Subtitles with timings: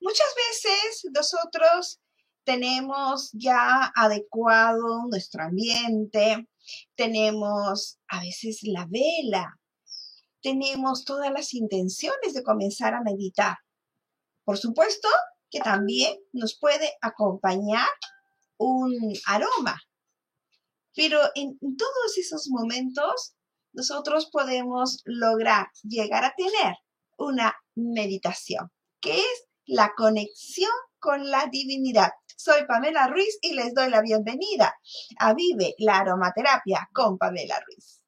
[0.00, 2.00] Muchas veces nosotros
[2.44, 6.48] tenemos ya adecuado nuestro ambiente,
[6.94, 9.58] tenemos a veces la vela,
[10.40, 13.56] tenemos todas las intenciones de comenzar a meditar.
[14.44, 15.08] Por supuesto
[15.50, 17.88] que también nos puede acompañar
[18.56, 19.80] un aroma,
[20.94, 23.34] pero en todos esos momentos
[23.72, 26.76] nosotros podemos lograr llegar a tener
[27.18, 28.70] una meditación,
[29.00, 32.10] que es la conexión con la divinidad.
[32.36, 34.74] Soy Pamela Ruiz y les doy la bienvenida
[35.18, 38.02] a Vive la Aromaterapia con Pamela Ruiz.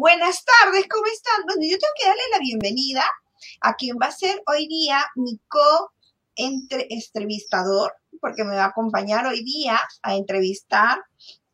[0.00, 1.42] Buenas tardes, ¿cómo están?
[1.44, 3.04] Bueno, yo tengo que darle la bienvenida
[3.60, 9.42] a quien va a ser hoy día mi co-entrevistador, porque me va a acompañar hoy
[9.42, 11.00] día a entrevistar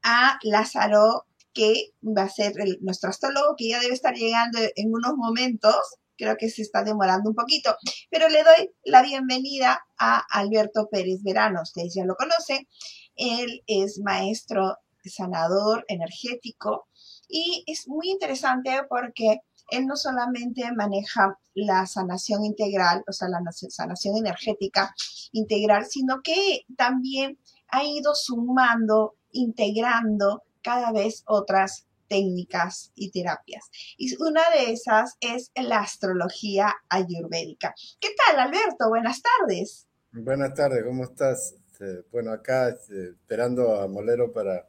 [0.03, 5.15] a Lázaro, que va a ser nuestro astrólogo, que ya debe estar llegando en unos
[5.17, 5.97] momentos.
[6.19, 7.75] Creo que se está demorando un poquito,
[8.11, 11.63] pero le doy la bienvenida a Alberto Pérez Verano.
[11.63, 12.69] Ustedes ya lo conocen.
[13.17, 16.89] Él es maestro sanador energético
[17.35, 19.41] y es muy interesante porque
[19.71, 24.95] él no solamente maneja la sanación integral, o sea, la sanación energética
[25.33, 27.37] integral, sino que también
[27.73, 33.69] ha ido sumando, integrando cada vez otras técnicas y terapias.
[33.97, 37.75] Y una de esas es la astrología ayurvédica.
[37.99, 38.89] ¿Qué tal, Alberto?
[38.91, 39.89] Buenas tardes.
[40.13, 41.57] Buenas tardes, ¿cómo estás?
[41.73, 44.69] Este, bueno, acá este, esperando a Molero para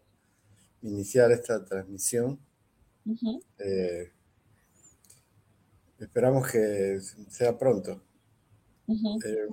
[0.82, 2.40] iniciar esta transmisión.
[3.60, 4.12] Eh,
[6.00, 8.02] esperamos que sea pronto.
[8.88, 9.48] Eh,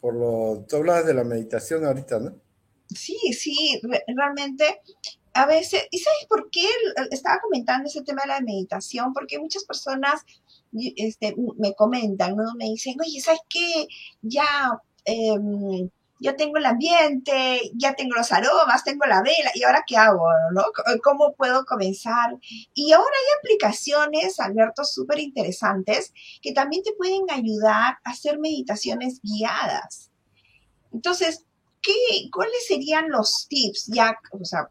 [0.00, 2.34] por lo, tú hablabas de la meditación ahorita, ¿no?
[2.88, 4.80] Sí, sí, realmente
[5.32, 6.66] a veces, ¿y sabes por qué
[7.10, 9.12] estaba comentando ese tema de la meditación?
[9.12, 10.24] Porque muchas personas
[10.72, 12.54] este, me comentan, ¿no?
[12.56, 13.86] Me dicen, oye, ¿sabes qué?
[14.22, 14.46] Ya
[15.04, 15.88] em,
[16.20, 20.26] yo tengo el ambiente, ya tengo los aromas, tengo la vela, ¿y ahora qué hago?
[20.52, 20.64] ¿no?
[21.02, 22.36] ¿Cómo puedo comenzar?
[22.74, 29.20] Y ahora hay aplicaciones, Alberto, súper interesantes que también te pueden ayudar a hacer meditaciones
[29.22, 30.10] guiadas.
[30.92, 31.46] Entonces,
[31.80, 31.92] ¿qué,
[32.32, 33.86] ¿cuáles serían los tips?
[33.86, 34.68] Ya, o sea,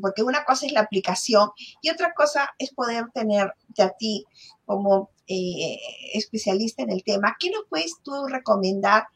[0.00, 1.50] porque una cosa es la aplicación
[1.82, 4.24] y otra cosa es poder tenerte a ti
[4.64, 5.78] como eh,
[6.12, 7.36] especialista en el tema.
[7.40, 9.08] ¿Qué nos puedes tú recomendar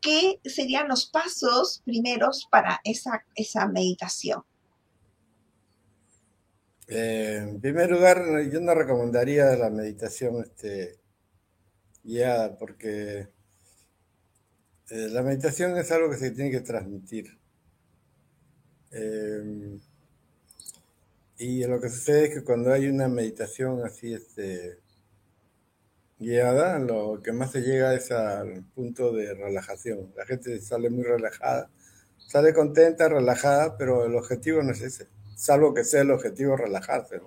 [0.00, 4.42] ¿qué serían los pasos primeros para esa, esa meditación?
[6.88, 10.98] Eh, en primer lugar, yo no recomendaría la meditación este,
[12.02, 13.28] guiada porque
[14.90, 17.38] eh, la meditación es algo que se tiene que transmitir.
[18.90, 19.78] Eh,
[21.38, 24.78] y lo que sucede es que cuando hay una meditación así, este,
[26.18, 30.12] guiada, lo que más se llega es al punto de relajación.
[30.16, 31.70] La gente sale muy relajada,
[32.18, 37.20] sale contenta, relajada, pero el objetivo no es ese, salvo que sea el objetivo relajarse.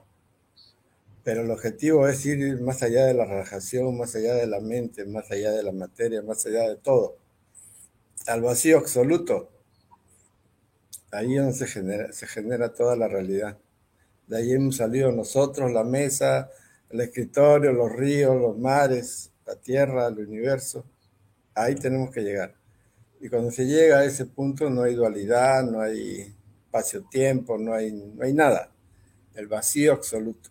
[1.23, 5.05] Pero el objetivo es ir más allá de la relajación, más allá de la mente,
[5.05, 7.17] más allá de la materia, más allá de todo,
[8.27, 9.49] al vacío absoluto.
[11.11, 13.57] Ahí donde se genera, se genera toda la realidad.
[14.27, 16.49] De ahí hemos salido nosotros, la mesa,
[16.91, 20.85] el escritorio, los ríos, los mares, la tierra, el universo.
[21.53, 22.55] Ahí tenemos que llegar.
[23.19, 26.35] Y cuando se llega a ese punto no hay dualidad, no hay
[26.65, 28.71] espacio-tiempo, no hay, no hay nada.
[29.35, 30.49] El vacío absoluto.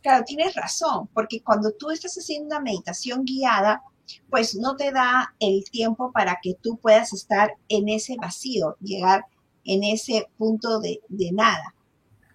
[0.00, 3.82] Claro, tienes razón, porque cuando tú estás haciendo una meditación guiada,
[4.30, 9.24] pues no te da el tiempo para que tú puedas estar en ese vacío, llegar
[9.64, 11.74] en ese punto de, de nada,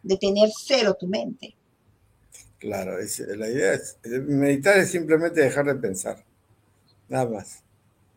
[0.04, 1.56] de tener cero tu mente.
[2.60, 2.98] Claro,
[3.36, 6.24] la idea es, eh, meditar es simplemente dejar de pensar,
[7.10, 7.64] nada más.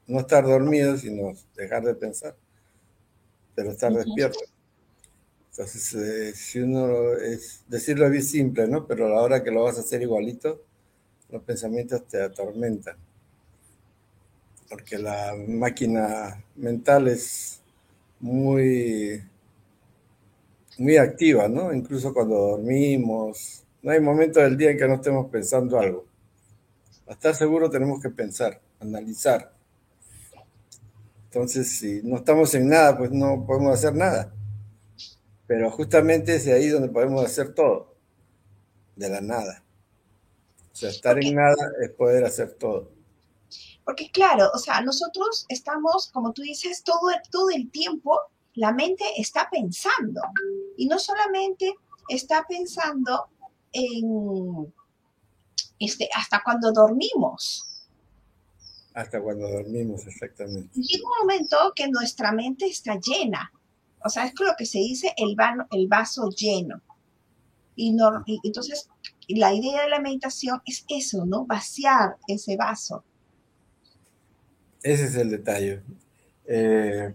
[0.06, 2.37] No estar dormido, sino dejar de pensar,
[3.54, 4.38] pero estar despierto.
[5.50, 8.87] Entonces, eh, si uno es, decirlo es bien simple, ¿no?
[8.87, 10.62] Pero a la hora que lo vas a hacer igualito,
[11.31, 12.96] los pensamientos te atormentan.
[14.69, 17.60] Porque la máquina mental es
[18.20, 19.22] muy,
[20.78, 21.72] muy activa, ¿no?
[21.72, 26.06] Incluso cuando dormimos, no hay momento del día en que no estemos pensando algo.
[27.04, 29.52] Para estar seguro tenemos que pensar, analizar.
[31.24, 34.32] Entonces, si no estamos en nada, pues no podemos hacer nada.
[35.46, 37.94] Pero justamente es ahí donde podemos hacer todo,
[38.96, 39.64] de la nada.
[40.72, 42.90] O sea, estar en nada es poder hacer todo.
[43.84, 48.20] Porque claro, o sea, nosotros estamos, como tú dices, todo, todo el tiempo,
[48.54, 50.20] la mente está pensando.
[50.76, 51.74] Y no solamente
[52.08, 53.28] está pensando
[53.72, 54.72] en,
[55.78, 57.67] este, hasta cuando dormimos.
[58.94, 60.81] Hasta cuando dormimos, exactamente.
[60.81, 63.52] Llega un momento que nuestra mente está llena.
[64.05, 65.37] O sea, es lo que se dice el,
[65.70, 66.81] el vaso lleno.
[67.76, 68.88] Y, no, y entonces,
[69.28, 71.46] la idea de la meditación es eso, ¿no?
[71.46, 73.05] Vaciar ese vaso.
[74.82, 75.82] Ese es el detalle.
[76.46, 77.14] Eh,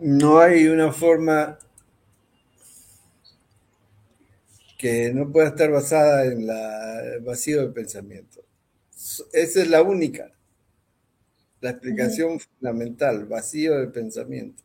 [0.00, 1.58] no hay una forma
[4.82, 8.44] que no pueda estar basada en el vacío del pensamiento.
[9.32, 10.32] Esa es la única,
[11.60, 14.64] la explicación fundamental, vacío del pensamiento.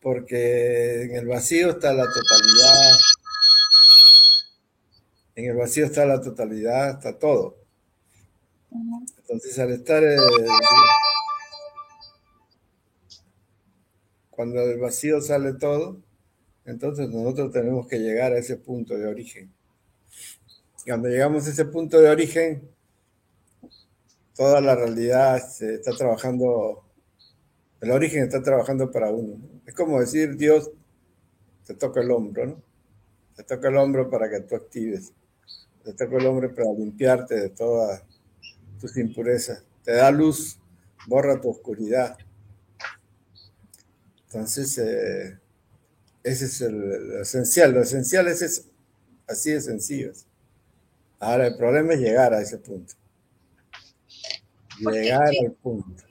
[0.00, 2.96] Porque en el vacío está la totalidad,
[5.34, 7.58] en el vacío está la totalidad, está todo.
[9.18, 10.02] Entonces, al estar.
[10.02, 10.16] Eh,
[14.30, 16.00] cuando del vacío sale todo,
[16.70, 19.52] entonces nosotros tenemos que llegar a ese punto de origen.
[20.86, 22.70] Cuando llegamos a ese punto de origen,
[24.36, 26.84] toda la realidad está trabajando,
[27.80, 29.36] el origen está trabajando para uno.
[29.66, 30.70] Es como decir, Dios
[31.66, 32.62] te toca el hombro, ¿no?
[33.36, 35.12] Te toca el hombro para que tú actives.
[35.84, 38.02] Te toca el hombro para limpiarte de todas
[38.80, 39.64] tus impurezas.
[39.82, 40.58] Te da luz,
[41.06, 42.16] borra tu oscuridad.
[44.26, 45.38] Entonces, eh,
[46.22, 47.72] ese es el, esencial.
[47.72, 48.62] Lo esencial es eso.
[49.26, 50.12] Así de sencillo.
[51.18, 52.94] Ahora, el problema es llegar a ese punto.
[54.78, 56.04] Llegar al punto.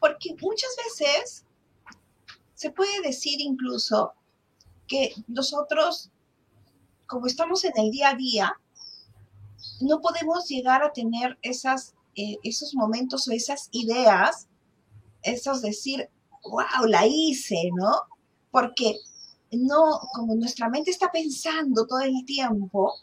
[0.00, 1.44] Porque muchas veces
[2.54, 4.14] se puede decir incluso
[4.86, 6.10] que nosotros,
[7.06, 8.54] como estamos en el día a día,
[9.80, 14.46] no podemos llegar a tener esas, eh, esos momentos o esas ideas,
[15.22, 16.08] esos decir,
[16.44, 17.92] wow, la hice, ¿no?
[18.50, 18.96] Porque
[19.52, 22.94] no, como nuestra mente está pensando todo el tiempo,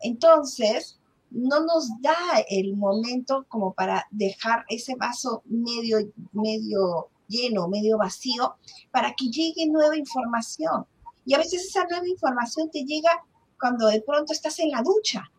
[0.00, 0.98] entonces
[1.30, 2.16] no nos da
[2.48, 5.98] el momento como para dejar ese vaso medio,
[6.32, 8.56] medio lleno, medio vacío,
[8.90, 10.86] para que llegue nueva información.
[11.24, 13.10] Y a veces esa nueva información te llega
[13.58, 15.30] cuando de pronto estás en la ducha,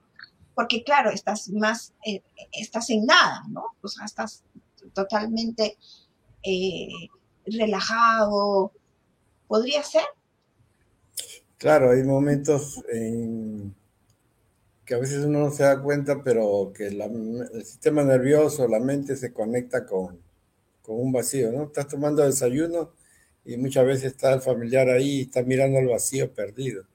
[0.53, 2.21] porque claro, estás más, eh,
[2.51, 3.63] estás en nada, ¿no?
[3.81, 4.43] O sea, estás
[4.93, 5.77] totalmente
[6.43, 6.87] eh,
[7.51, 8.71] relajado.
[9.47, 10.03] ¿Podría ser?
[11.57, 13.75] Claro, hay momentos en
[14.85, 19.15] que a veces uno no se da cuenta, pero que el sistema nervioso, la mente
[19.15, 20.19] se conecta con,
[20.81, 21.63] con, un vacío, ¿no?
[21.65, 22.93] Estás tomando desayuno
[23.43, 26.85] y muchas veces está el familiar ahí y está mirando al vacío perdido.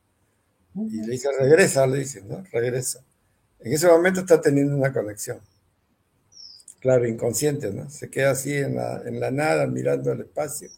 [0.75, 2.43] Y le dice, regresa, le dice, ¿no?
[2.50, 3.05] Regresa.
[3.60, 5.40] En ese momento está teniendo una conexión
[6.82, 7.88] claro, inconsciente, ¿no?
[7.88, 10.69] Se queda así en la, en la nada mirando el espacio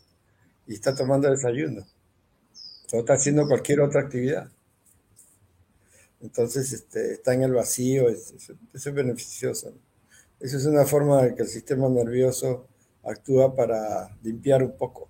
[0.66, 1.82] y está tomando desayuno.
[2.92, 4.50] O está haciendo cualquier otra actividad.
[6.20, 9.74] Entonces este, está en el vacío, eso es, beneficioso.
[10.40, 12.68] Eso es una forma de que el sistema nervioso
[13.02, 15.08] actúa para limpiar un poco.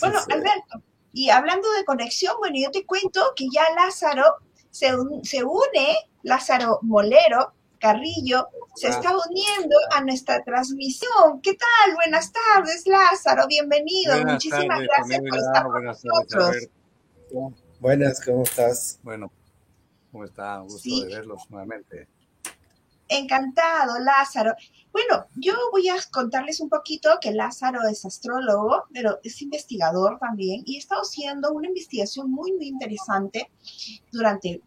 [0.00, 4.24] bueno, eh, Alberto, y hablando de conexión, bueno, yo te cuento que ya Lázaro
[4.70, 4.88] se,
[5.22, 11.40] se une, Lázaro Molero, Carrillo se está uniendo a nuestra transmisión.
[11.42, 11.94] ¿Qué tal?
[11.94, 13.46] Buenas tardes, Lázaro.
[13.48, 14.24] Bienvenido.
[14.24, 16.56] Muchísimas gracias por estar con nosotros.
[17.80, 18.98] Buenas, ¿cómo estás?
[19.02, 19.32] Bueno,
[20.10, 20.60] ¿cómo está?
[20.62, 22.08] Un gusto de verlos nuevamente.
[23.08, 24.54] Encantado, Lázaro.
[24.92, 30.62] Bueno, yo voy a contarles un poquito que Lázaro es astrólogo, pero es investigador también
[30.66, 33.50] y ha estado haciendo una investigación muy, muy interesante
[34.12, 34.60] durante,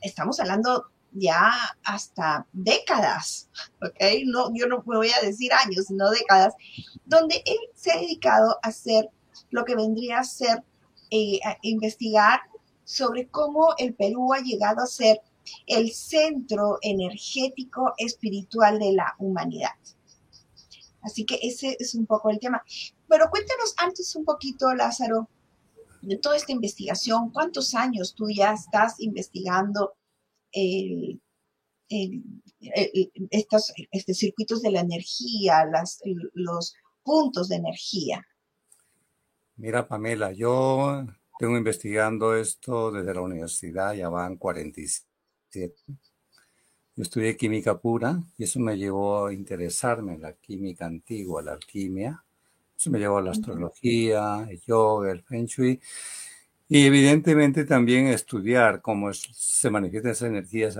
[0.00, 1.52] estamos hablando ya
[1.84, 3.48] hasta décadas,
[3.82, 4.00] ¿ok?
[4.26, 6.54] No, yo no voy a decir años, sino décadas,
[7.04, 9.08] donde él se ha dedicado a hacer
[9.50, 10.62] lo que vendría a ser
[11.10, 12.40] eh, investigar
[12.84, 15.20] sobre cómo el Perú ha llegado a ser
[15.66, 19.70] el centro energético espiritual de la humanidad.
[21.02, 22.62] Así que ese es un poco el tema.
[23.08, 25.28] Pero cuéntanos antes un poquito, Lázaro,
[26.02, 29.94] de toda esta investigación, ¿cuántos años tú ya estás investigando
[33.30, 36.00] estos este, circuitos de la energía, las,
[36.34, 38.26] los puntos de energía.
[39.56, 41.06] Mira, Pamela, yo
[41.38, 45.74] tengo investigando esto desde la universidad, ya van 47.
[46.96, 51.52] Yo estudié química pura y eso me llevó a interesarme en la química antigua, la
[51.52, 52.24] alquimia,
[52.86, 55.80] me llevó a la astrología, el yoga, el feng shui
[56.72, 60.78] y evidentemente también estudiar cómo se manifiestan esas energías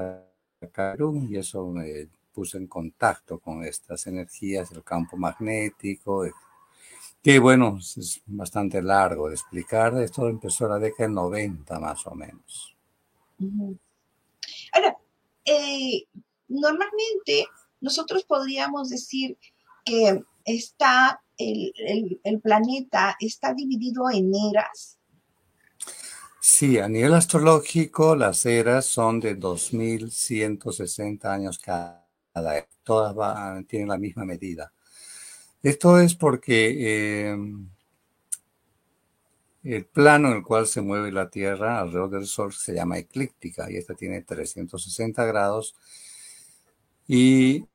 [0.61, 0.97] acá
[1.29, 6.25] y eso me puso en contacto con estas energías, el campo magnético,
[7.21, 10.01] que bueno, es bastante largo de explicar.
[10.01, 12.77] Esto empezó la década del 90 más o menos.
[14.73, 14.97] Ahora,
[15.45, 16.05] eh,
[16.47, 17.49] normalmente
[17.81, 19.37] nosotros podríamos decir
[19.85, 25.00] que está el, el, planeta está dividido en eras.
[26.43, 32.07] Sí, a nivel astrológico las eras son de 2160 años cada,
[32.83, 34.73] todas van, tienen la misma medida.
[35.63, 37.69] Esto es porque em,
[39.63, 43.71] el plano en el cual se mueve la Tierra alrededor del Sol se llama eclíptica
[43.71, 45.75] y esta tiene 360 grados
[47.07, 47.67] y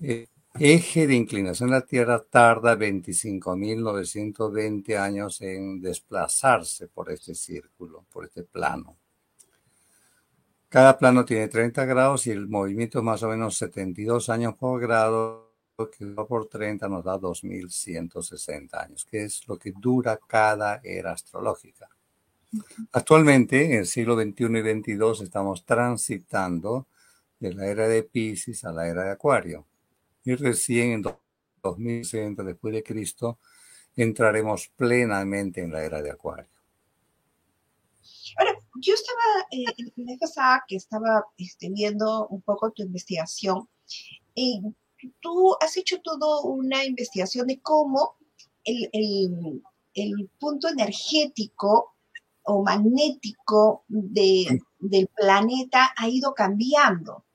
[0.00, 8.04] el eje de inclinación de la Tierra tarda 25.920 años en desplazarse por este círculo,
[8.12, 8.98] por este plano.
[10.68, 14.80] Cada plano tiene 30 grados y el movimiento es más o menos 72 años por
[14.80, 15.46] grado
[15.76, 21.88] que por 30 nos da 2160 años, que es lo que dura cada era astrológica.
[22.92, 26.86] Actualmente, en el siglo XXI y XXII, estamos transitando
[27.38, 29.66] de la era de Pisces a la era de Acuario.
[30.26, 31.02] Y recién en
[31.62, 33.38] 2060 después de Cristo
[33.94, 36.50] entraremos plenamente en la era de Acuario.
[38.36, 39.64] Ahora, yo estaba, eh,
[39.94, 43.68] la vez pasada que estaba este, viendo un poco tu investigación,
[44.34, 44.60] eh,
[45.20, 48.16] tú has hecho toda una investigación de cómo
[48.64, 49.62] el,
[50.40, 51.94] punto energético
[52.42, 57.25] o magnético de, del planeta ha ido cambiando.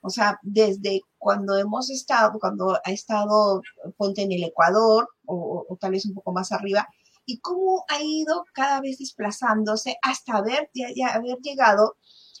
[0.00, 3.62] O sea, desde cuando hemos estado, cuando ha estado,
[3.96, 6.88] ponte en el Ecuador o, tal vez un poco más arriba,
[7.26, 11.96] y cómo ha ido cada vez desplazándose hasta haber, ya haber llegado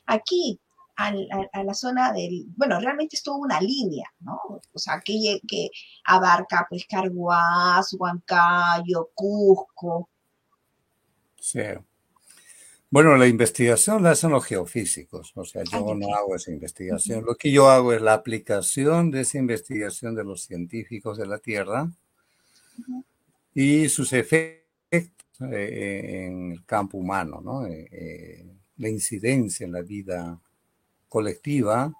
[0.06, 0.60] aquí,
[0.98, 4.40] a, la zona del, bueno, realmente es toda una línea, ¿no?
[4.72, 5.70] O sea, que, que
[6.04, 10.08] abarca pues Carguás, Huancayo, Cusco.
[11.38, 11.60] Sí.
[12.90, 17.22] Bueno, la investigación la hacen los geofísicos, o sea, yo no hago esa investigación.
[17.22, 21.38] Lo que yo hago es la aplicación de esa investigación de los científicos de la
[21.38, 21.90] Tierra
[23.52, 24.68] y sus efectos
[25.40, 27.66] eh, en el campo humano, ¿no?
[27.66, 28.46] Eh, eh,
[28.78, 30.40] la incidencia en la vida
[31.08, 31.92] colectiva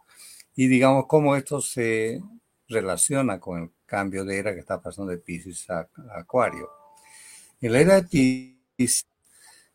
[0.56, 2.20] y digamos cómo esto se
[2.68, 6.68] relaciona con el cambio de era que está pasando de Pisces a, Acuario.
[7.60, 9.07] En la era de Pisces,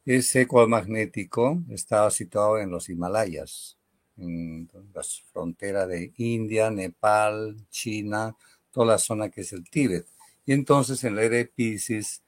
[0.05, 3.77] ese ecuador magnético estaba situado en los Himalayas,
[4.17, 8.35] en las fronteras de India, Nepal, China,
[8.71, 10.05] toda la zona que es el Tíbet.
[10.45, 12.21] Y entonces en la era de Pisces,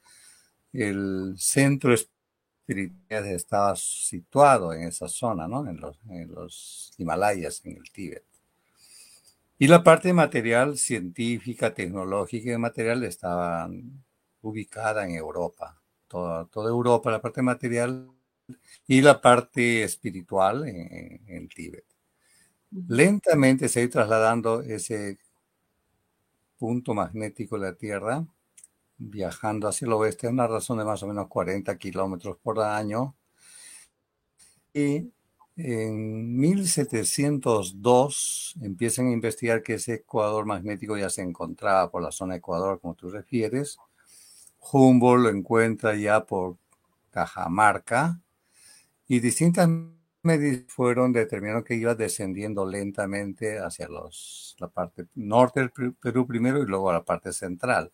[0.72, 5.68] el centro espiritual estaba situado en esa zona, ¿no?
[5.70, 5.80] En
[6.32, 8.24] los, Himalayas, en el Tíbet.
[9.58, 13.70] Y la parte material, científica, tecnológica y material estaba
[14.42, 15.82] ubicada en Europa.
[16.08, 18.10] Toda, toda Europa, la parte material
[18.88, 21.86] y la parte espiritual en, en Tíbet.
[22.88, 25.18] Lentamente se ha ido trasladando ese
[26.58, 28.26] punto magnético de la Tierra
[28.98, 33.16] viajando hacia el oeste a una razón de más o menos 40 kilómetros por año.
[34.74, 35.12] Y
[35.56, 42.36] en 1702 empiezan a investigar que ese ecuador magnético ya se encontraba por la zona
[42.36, 43.78] Ecuador, como tú refieres.
[44.72, 46.58] Humboldt lo encuentra ya por
[47.12, 48.20] Cajamarca
[49.08, 49.70] y distintas
[50.24, 56.62] medidas fueron determinaron que iba descendiendo lentamente hacia los, la parte norte del Perú primero
[56.62, 57.92] y luego a la parte central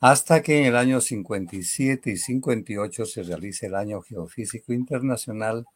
[0.00, 5.66] hasta que en el año 57 y 58 se realice el Año Geofísico Internacional,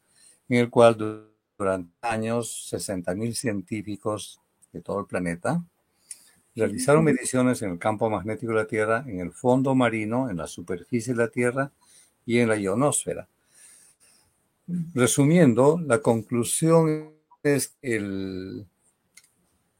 [0.48, 1.26] en el cual
[1.58, 4.40] durante años 60.000 científicos
[4.72, 5.64] de todo el planeta
[6.54, 10.46] realizaron mediciones en el campo magnético de la Tierra, en el fondo marino, en la
[10.46, 11.72] superficie de la Tierra
[12.26, 13.28] y en la ionosfera.
[14.94, 18.66] Resumiendo, la conclusión es que el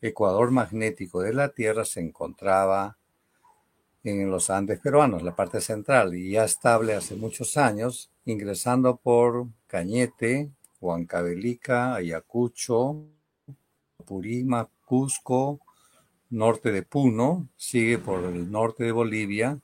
[0.00, 2.96] ecuador magnético de la Tierra se encontraba
[4.04, 9.46] en los Andes peruanos, la parte central, y ya estable hace muchos años, ingresando por
[9.68, 10.50] Cañete,
[10.80, 13.04] Huancavelica, Ayacucho,
[14.04, 15.60] Purima, Cusco,
[16.32, 19.60] norte de Puno, sigue por el norte de Bolivia,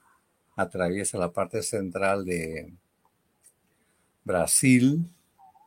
[0.54, 2.72] atraviesa la parte central de
[4.25, 5.04] Brasil,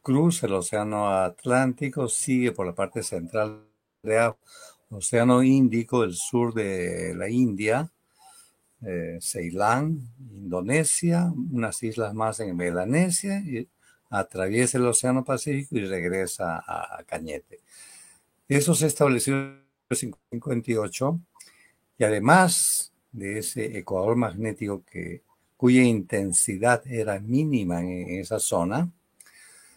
[0.04, 3.64] cruza el Océano Atlántico, sigue por la parte central
[4.04, 4.34] del
[4.90, 7.92] Océano Índico, el sur de la India,
[8.82, 13.44] eh, Ceilán, Indonesia, unas islas más en Melanesia,
[14.10, 17.60] atraviesa el Océano Pacífico y regresa a, Cañete.
[18.48, 19.62] Eso se estableció
[20.04, 21.20] en 1958
[21.98, 25.22] y además de ese ecuador magnético que,
[25.58, 28.90] cuya intensidad era mínima en, esa zona,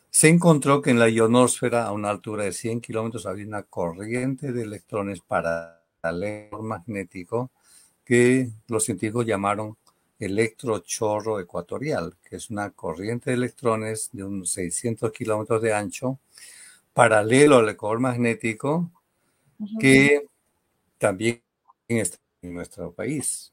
[0.08, 4.52] se encontró que en la ionosfera a una altura de 100 kilómetros había una corriente
[4.52, 7.50] de electrones paralelo magnético
[8.04, 9.76] que los científicos llamaron
[10.18, 16.18] electrochorro ecuatorial, que es una corriente de electrones de unos 600 kilómetros de ancho,
[16.92, 18.90] paralelo al ecuador magnético,
[19.78, 20.26] que
[20.98, 21.42] también
[21.88, 23.52] está en nuestro país.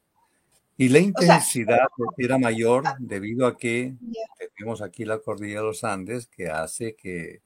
[0.77, 1.87] Y la intensidad
[2.17, 3.93] era mayor debido a que
[4.55, 7.41] tenemos aquí la cordillera de los Andes, que hace que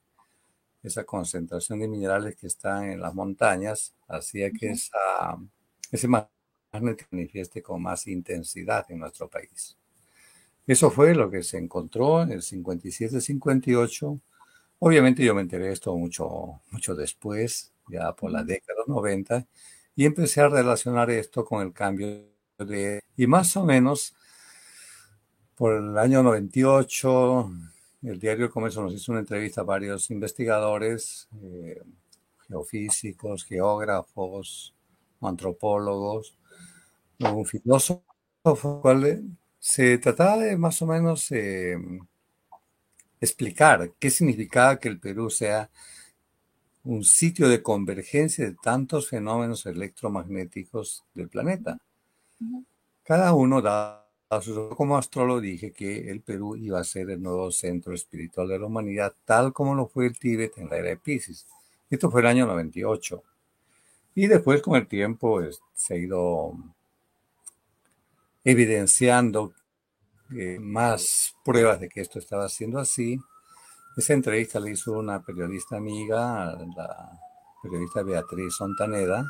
[0.82, 5.36] esa concentración de minerales que está en las montañas hacía que esa,
[5.90, 6.08] ese
[7.10, 9.76] manifieste con más intensidad en nuestro país.
[10.66, 14.20] Eso fue lo que se encontró en el 57-58.
[14.78, 19.46] Obviamente yo me enteré de esto mucho, mucho después, ya por la década 90,
[19.94, 22.24] y empecé a relacionar esto con el cambio
[22.58, 23.00] de...
[23.16, 24.14] Y más o menos
[25.54, 27.50] por el año 98,
[28.02, 31.82] el diario El Comercio nos hizo una entrevista a varios investigadores, eh,
[32.46, 34.74] geofísicos, geógrafos,
[35.20, 36.36] antropólogos,
[37.18, 38.02] un filósofo,
[38.82, 39.24] cual
[39.58, 41.76] se trataba de más o menos eh,
[43.20, 45.70] explicar qué significaba que el Perú sea
[46.86, 51.78] un sitio de convergencia de tantos fenómenos electromagnéticos del planeta.
[53.02, 54.06] Cada uno da
[54.40, 58.58] su como astrólogo dije que el Perú iba a ser el nuevo centro espiritual de
[58.58, 61.46] la humanidad, tal como lo fue el Tíbet en la era de Pisces.
[61.90, 63.22] Esto fue el año 98.
[64.14, 65.40] Y después, con el tiempo,
[65.74, 66.52] se ha ido
[68.44, 69.52] evidenciando
[70.36, 73.20] eh, más pruebas de que esto estaba siendo así.
[73.96, 77.18] Esa entrevista la hizo una periodista amiga, la
[77.62, 79.24] periodista Beatriz Sontaneda,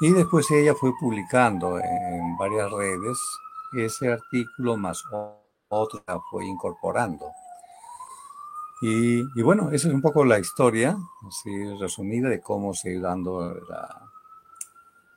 [0.00, 3.18] y después ella fue publicando en varias redes
[3.72, 5.02] ese artículo más
[5.68, 7.30] otra fue incorporando.
[8.82, 10.96] Y, y, bueno, esa es un poco la historia,
[11.26, 14.04] así resumida, de cómo se ha dando la,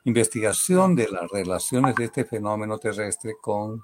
[0.08, 3.84] investigación de las relaciones de este fenómeno terrestre con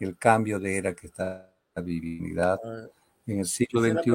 [0.00, 2.58] el cambio de era que está la divinidad
[3.26, 4.10] en el siglo XXI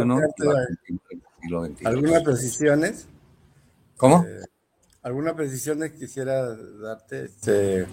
[1.85, 3.07] ¿Algunas precisiones?
[3.97, 4.25] ¿Cómo?
[4.25, 4.45] Eh,
[5.03, 7.25] ¿Algunas precisiones quisiera darte?
[7.25, 7.87] Este,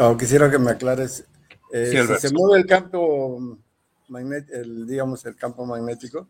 [0.00, 1.26] o quisiera que me aclares.
[1.72, 3.58] Eh, si se mueve el campo
[4.08, 6.28] magnético, el, digamos el campo magnético,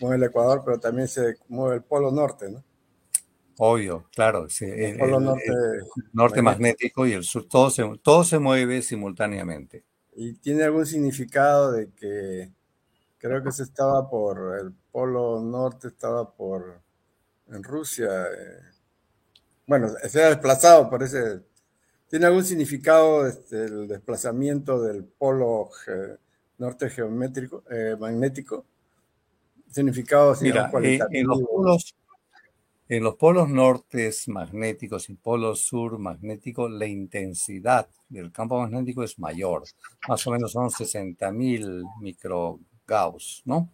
[0.00, 2.64] mueve el Ecuador, pero también se mueve el polo norte, ¿no?
[3.58, 4.48] Obvio, claro.
[4.60, 4.98] el,
[6.12, 9.84] norte, magnético y el sur, todo se, todo se mueve simultáneamente.
[10.16, 12.50] ¿Y tiene algún significado de que
[13.24, 16.82] creo que se estaba por el polo norte, estaba por
[17.48, 18.26] en Rusia?
[18.26, 18.60] Eh,
[19.66, 21.40] bueno, se ha desplazado por ese.
[22.06, 25.70] ¿Tiene algún significado este, el desplazamiento del polo
[26.58, 28.66] norte geométrico, eh, magnético?
[29.70, 31.96] ¿Significado, Mira, eh, en los polos
[32.86, 39.18] en los polos nortes magnéticos y polos sur magnéticos, la intensidad del campo magnético es
[39.18, 39.64] mayor,
[40.06, 41.82] más o menos son 60.000
[42.84, 43.70] microgauss, ¿no?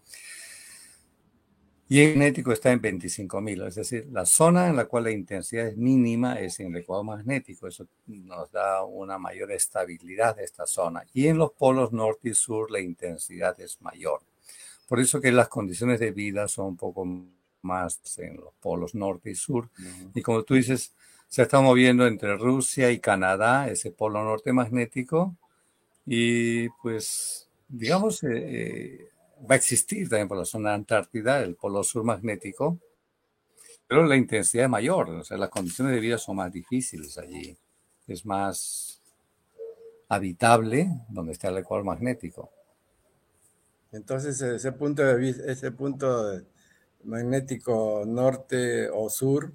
[1.87, 5.67] Y el magnético está en 25.000, es decir, la zona en la cual la intensidad
[5.67, 10.65] es mínima es en el ecuador magnético, eso nos da una mayor estabilidad de esta
[10.65, 11.03] zona.
[11.13, 14.21] Y en los polos norte y sur la intensidad es mayor.
[14.87, 17.05] Por eso que las condiciones de vida son un poco
[17.61, 19.69] más en los polos norte y sur.
[20.13, 20.93] Y como tú dices,
[21.27, 25.35] se está moviendo entre Rusia y Canadá, ese polo norte magnético,
[26.05, 29.09] y pues, digamos, eh, eh,
[29.49, 32.79] va a existir también por la zona de Antártida, el polo sur magnético,
[33.87, 37.57] pero la intensidad es mayor, o sea, las condiciones de vida son más difíciles allí,
[38.07, 39.01] es más
[40.09, 42.51] habitable donde está el ecuador magnético.
[43.91, 46.41] Entonces, ese punto de ese punto
[47.03, 49.53] magnético norte o sur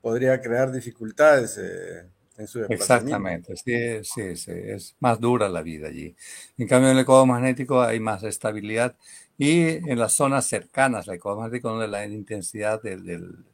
[0.00, 3.28] podría crear dificultades eh, en su desplazamiento.
[3.28, 6.14] Exactamente, sí, sí, sí, es más dura la vida allí.
[6.58, 8.96] En cambio, en el ecuador magnético hay más estabilidad
[9.38, 13.44] y en las zonas cercanas al ecuador magnético donde la intensidad del, del,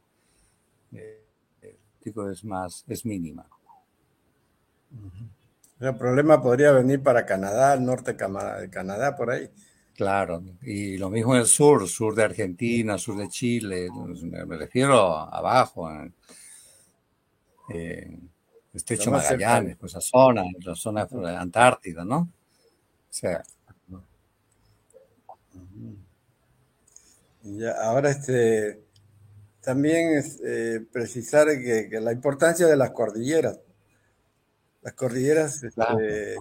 [2.31, 3.45] es más, es mínima.
[5.79, 9.49] El problema podría venir para Canadá, el norte de Canadá, por ahí.
[9.95, 13.87] Claro, y lo mismo en el sur, sur de Argentina, sur de Chile,
[14.23, 15.89] me, refiero abajo,
[17.69, 18.30] en,
[18.73, 21.07] Estrecho Magallanes, pues esa zona, la zona
[21.39, 22.19] Antártida, ¿no?
[22.19, 23.43] O sea.
[27.43, 28.81] Ya, ahora este
[29.61, 33.59] también es eh, precisar que, la importancia de las cordilleras.
[34.81, 36.35] Las cordilleras este,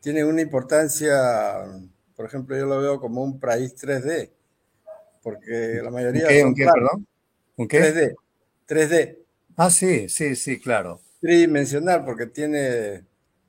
[0.00, 1.14] tienen una importancia,
[2.16, 4.30] por ejemplo, yo lo veo como un país 3D,
[5.22, 7.06] porque la mayoría ¿Un qué, perdón?
[7.56, 7.80] ¿Un qué?
[7.80, 8.14] 3D.
[8.66, 9.18] 3D.
[9.56, 11.00] Ah, sí, sí, sí, claro.
[11.20, 13.04] Tridimensional, porque tiene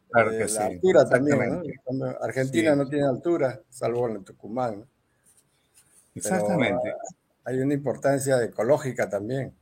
[0.09, 2.07] claro eh, la altura también, ¿no?
[2.21, 4.87] Argentina no tiene altura, salvo en Tucumán, ¿no?
[6.13, 6.93] Exactamente.
[7.45, 9.53] hay una importancia ecológica también,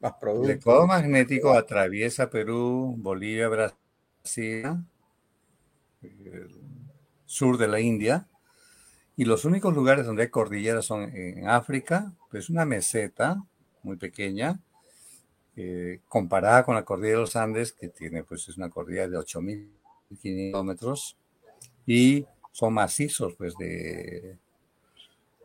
[0.00, 0.50] más productos.
[0.50, 4.64] El ecuador magnético atraviesa Perú, Bolivia, Brasil,
[6.02, 6.60] el
[7.26, 8.26] sur de la India,
[9.16, 13.44] y los únicos lugares donde hay cordilleras son en África, pues una meseta
[13.82, 14.58] muy pequeña,
[15.62, 19.18] eh, comparada con la cordillera de los Andes, que tiene, pues es una cordillera de
[19.18, 21.18] 8.500 kilómetros,
[21.86, 24.38] y son macizos, pues de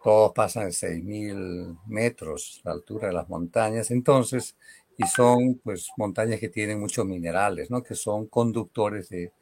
[0.02, 4.56] todos pasan de 6.000 metros la altura de las montañas, entonces,
[4.98, 7.84] y son pues montañas que tienen muchos minerales, ¿no?
[7.84, 9.34] Que son conductores de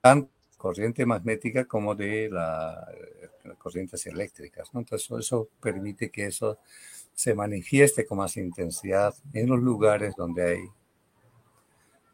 [0.00, 2.88] tanto corriente magnética como de las
[3.58, 4.70] corrientes eléctricas.
[4.74, 6.58] Entonces, eso permite que eso
[7.18, 10.60] se manifieste con más intensidad en los lugares donde hay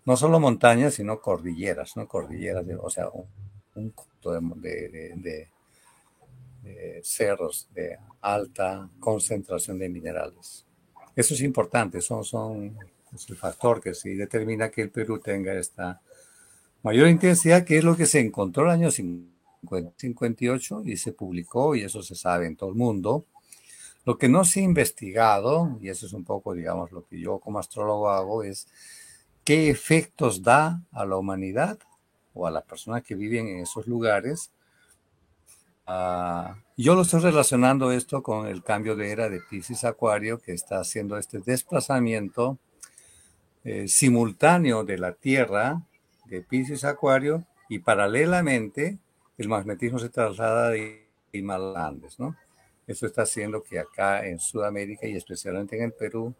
[0.06, 2.08] no solo montañas, sino cordilleras, ¿no?
[2.08, 3.26] Cordilleras, de, o sea, un,
[3.74, 3.92] un
[4.62, 5.50] de,
[6.62, 10.64] de, cerros de alta concentración de minerales.
[11.14, 12.74] Eso es importante, son, son
[13.14, 16.00] es el factor que sí determina que el Perú tenga esta
[16.82, 21.82] mayor intensidad, que es lo que se encontró el año 58 y se publicó, y
[21.82, 23.26] eso se sabe en todo el mundo.
[24.04, 27.38] Lo que no se ha investigado, y eso es un poco, digamos, lo que yo
[27.38, 28.68] como astrólogo hago, es
[29.44, 31.78] qué efectos da a la humanidad
[32.34, 34.50] o a las personas que viven en esos lugares
[35.86, 40.52] Ah, yo lo estoy relacionando esto con el cambio de era de Pisces Acuario que
[40.52, 42.58] está haciendo este desplazamiento
[43.64, 45.82] eh, simultáneo de la Tierra
[46.24, 48.98] de Pisces Acuario y paralelamente
[49.36, 52.34] el magnetismo se traslada de Himalayas, ¿no?
[52.86, 56.34] Eso está haciendo que acá en Sudamérica y especialmente en el Perú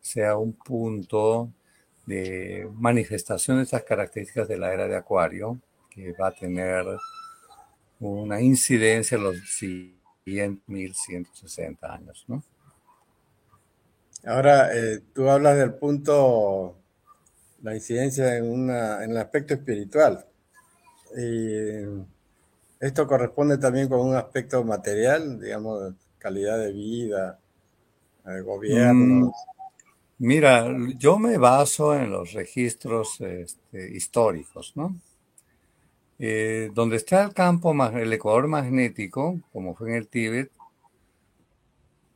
[0.00, 1.52] sea un punto
[2.06, 6.84] de manifestación de estas características de la era de Acuario que va a tener
[7.98, 12.42] una incidencia en los siguientes 1160 años, ¿no?
[14.24, 16.76] Ahora, eh, tú hablas del punto,
[17.62, 20.26] la incidencia en, una, en el aspecto espiritual.
[22.80, 27.38] Esto corresponde también con un aspecto material, digamos, calidad de vida,
[28.24, 29.26] el gobierno.
[29.26, 29.32] Mm,
[30.18, 30.66] mira,
[30.96, 34.96] yo me baso en los registros este, históricos, ¿no?
[36.18, 40.50] Eh, donde está el campo, el ecuador magnético, como fue en el Tíbet,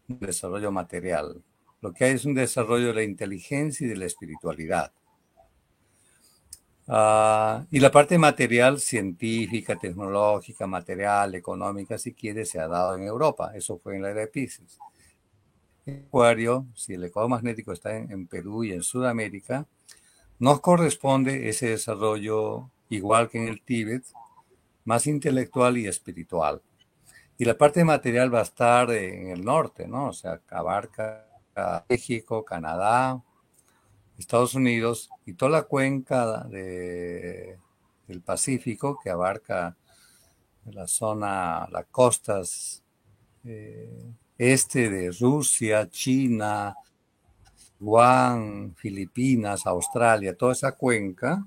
[0.09, 1.43] un desarrollo material.
[1.83, 4.93] Lo que hay es un desarrollo de la inteligencia y de la espiritualidad.
[6.87, 13.05] Ah, y la parte material, científica, tecnológica, material, económica, si quiere, se ha dado en
[13.05, 13.53] Europa.
[13.55, 14.79] Eso fue en la era de Pisces.
[15.87, 19.67] Acuario, si el ecuador magnético está en, en Perú y en Sudamérica,
[20.39, 24.05] nos corresponde ese desarrollo igual que en el Tíbet,
[24.85, 26.63] más intelectual y espiritual.
[27.39, 30.09] Y la parte material va a estar en el norte, ¿no?
[30.09, 31.27] O sea, abarca
[31.89, 33.23] México, Canadá,
[34.19, 37.59] Estados Unidos y toda la cuenca de,
[38.07, 39.77] del Pacífico que abarca
[40.67, 42.83] la zona, las costas
[43.45, 46.75] eh, este de Rusia, China,
[47.79, 51.47] Guam, Filipinas, Australia, toda esa cuenca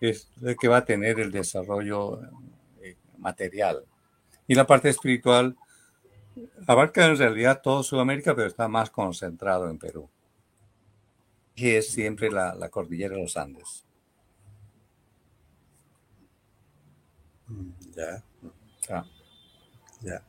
[0.00, 2.20] es el que va a tener el desarrollo
[2.82, 3.84] eh, material.
[4.48, 5.56] Y la parte espiritual
[6.66, 10.08] abarca en realidad todo Sudamérica, pero está más concentrado en Perú.
[11.60, 13.84] Y es siempre la, cordillera de los Andes.
[17.48, 18.24] Mm, ya.
[18.88, 19.04] Ah.
[20.00, 20.24] Ya.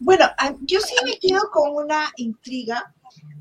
[0.00, 2.92] Bueno, ah, yo sí me quedo con una intriga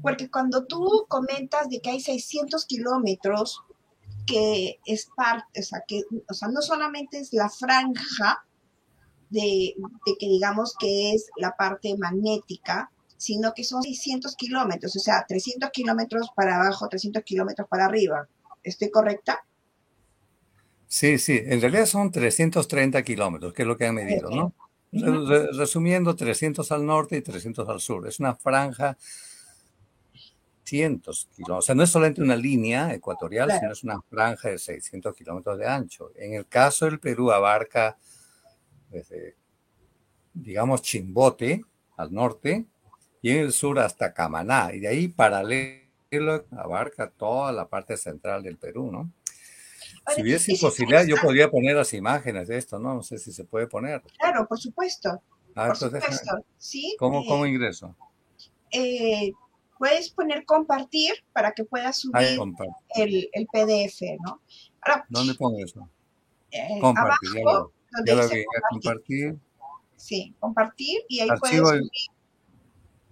[0.04, 3.64] porque cuando tú comentas de que hay 600 kilómetros,
[4.28, 8.46] que es parte, o sea, que, o sea, no solamente es la franja
[9.32, 9.74] de,
[10.20, 15.72] que digamos que es la parte magnética, sino que son 600 kilómetros, o sea, 300
[15.72, 18.28] kilómetros para abajo, 300 kilómetros para arriba.
[18.64, 19.44] ¿Estoy correcta?
[20.88, 24.54] Sí, sí, en realidad son 330 kilómetros, que es lo que han medido, ¿no?
[24.92, 28.08] Resumiendo, 300 al norte y 300 al sur.
[28.08, 28.98] Es una franja
[30.64, 31.60] 600 kilómetros.
[31.60, 35.58] O sea, no es solamente una línea ecuatorial, sino es una franja de 600 kilómetros
[35.58, 36.12] de ancho.
[36.16, 37.98] En el caso del Perú abarca
[38.90, 39.36] desde,
[40.34, 41.64] digamos, Chimbote
[41.98, 42.66] al norte
[43.28, 44.72] y en el sur hasta Camaná.
[44.74, 49.12] Y de ahí paralelo abarca toda la parte central del Perú, ¿no?
[50.16, 52.94] Si hubiese posibilidad, yo podría poner las imágenes de esto, ¿no?
[52.94, 54.02] No sé si se puede poner.
[54.18, 55.22] Claro, por supuesto.
[55.56, 56.38] Ah, por supuesto.
[56.58, 56.96] ¿Sí?
[56.98, 57.94] ¿Cómo, ¿Cómo, ingreso?
[58.72, 59.34] Eh,
[59.78, 62.40] puedes poner compartir para que puedas subir
[62.96, 64.40] el, el, PDF, ¿no?
[65.10, 65.90] ¿Dónde pongo eso?
[66.52, 67.74] Eh, compartir, abajo,
[68.06, 68.46] ya lo, compartir.
[68.70, 69.38] compartir.
[69.98, 71.90] Sí, compartir y ahí puedes subir.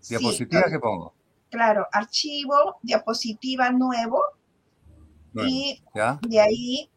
[0.10, 1.14] ¿Diapositiva que pongo?
[1.50, 4.22] Claro, archivo, diapositiva nuevo
[5.34, 5.82] y
[6.28, 6.90] de ahí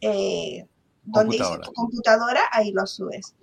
[0.00, 0.66] eh,
[1.04, 3.34] donde dice tu computadora, ahí lo subes.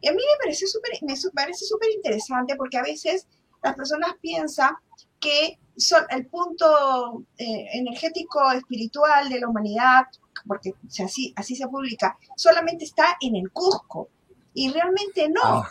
[0.00, 3.26] Y a mí me parece súper me parece súper interesante porque a veces
[3.62, 4.74] las personas piensan
[5.18, 10.06] que son el punto eh, energético espiritual de la humanidad,
[10.46, 10.74] porque
[11.04, 14.08] así, así se publica, solamente está en el Cusco.
[14.54, 15.42] Y realmente no.
[15.42, 15.68] Ah.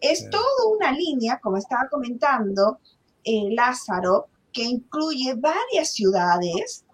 [0.00, 2.78] Es toda una línea, como estaba comentando
[3.24, 6.84] eh, Lázaro, que incluye varias ciudades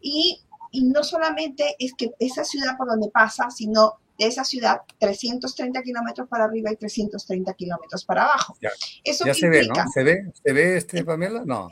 [0.00, 4.82] y, y no solamente es que esa ciudad por donde pasa, sino de esa ciudad
[4.98, 8.56] 330 kilómetros para arriba y 330 kilómetros para abajo.
[8.60, 8.70] Ya,
[9.02, 9.74] Eso ya se ve, ¿no?
[9.92, 11.42] ¿Se ve, ¿Se ve este, Pamela?
[11.44, 11.70] No.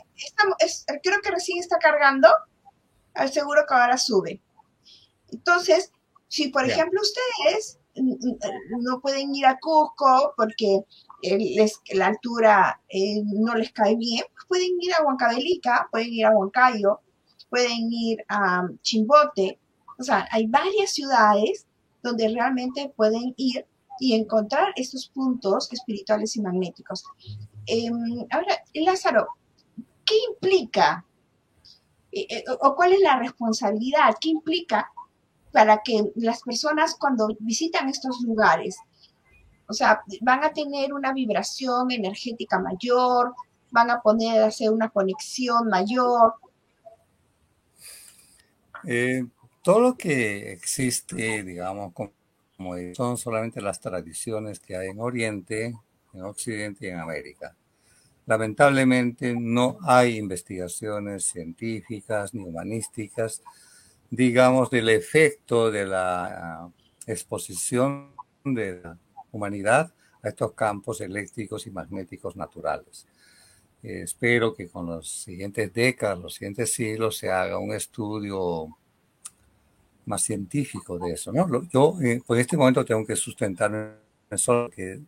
[1.01, 2.27] creo que recién está cargando,
[3.13, 4.41] al seguro que ahora sube.
[5.31, 5.91] Entonces,
[6.27, 10.83] si por ejemplo ustedes no pueden ir a Cusco porque
[11.93, 16.31] la altura eh, no les cae bien, pues pueden ir a Huancavelica, pueden ir a
[16.31, 16.99] Huancayo,
[17.49, 19.59] pueden ir a Chimbote.
[19.99, 21.67] O sea, hay varias ciudades
[22.01, 23.65] donde realmente pueden ir
[23.99, 27.05] y encontrar estos puntos espirituales y magnéticos.
[27.65, 29.27] Em, ahora, Lázaro,
[30.03, 31.05] ¿qué implica
[32.11, 34.15] eh, eh, o cuál es la responsabilidad?
[34.19, 34.91] ¿Qué implica
[35.53, 38.77] para que las personas cuando visitan estos lugares,
[39.67, 43.33] o sea, van a tener una vibración energética mayor,
[43.71, 46.33] van a poder hacer una conexión mayor?
[48.85, 49.25] Eh,
[49.61, 51.93] todo lo que existe, digamos,
[52.93, 55.73] son solamente las tradiciones que hay en Oriente,
[56.13, 57.55] en Occidente y en América.
[58.25, 63.41] Lamentablemente no hay investigaciones científicas ni humanísticas,
[64.15, 66.69] digamos, del efecto de la
[67.07, 68.11] exposición
[68.45, 68.97] de la
[69.31, 73.07] humanidad a estos campos eléctricos y magnéticos naturales.
[73.81, 78.77] espero que con las siguientes décadas, los siguientes siglos, se haga un estudio
[80.05, 81.33] más científico de eso.
[81.33, 81.67] ¿no?
[81.69, 83.95] Yo, eh, por este momento, tengo que sustentarme en
[84.29, 85.01] eso que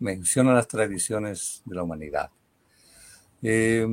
[0.00, 2.30] menciona las tradiciones de la humanidad.
[3.40, 3.86] Eh,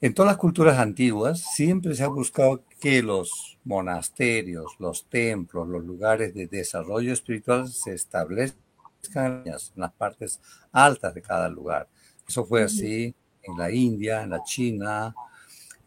[0.00, 5.84] en todas las culturas antiguas siempre se ha buscado que los monasterios, los templos, los
[5.84, 10.40] lugares de desarrollo espiritual se establezcan en las partes
[10.72, 11.88] altas de cada lugar.
[12.26, 15.14] Eso fue así en la India, en la China,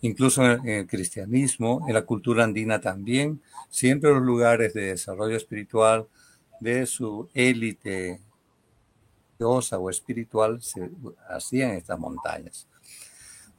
[0.01, 6.07] incluso en el cristianismo, en la cultura andina también, siempre los lugares de desarrollo espiritual
[6.59, 8.21] de su élite
[9.39, 10.89] religiosa o espiritual se
[11.29, 12.67] hacían en estas montañas.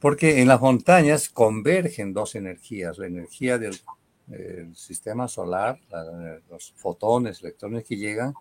[0.05, 3.75] Porque en las montañas convergen dos energías, la energía del,
[4.75, 5.79] sistema solar,
[6.47, 8.35] los fotones, electrones que llegan,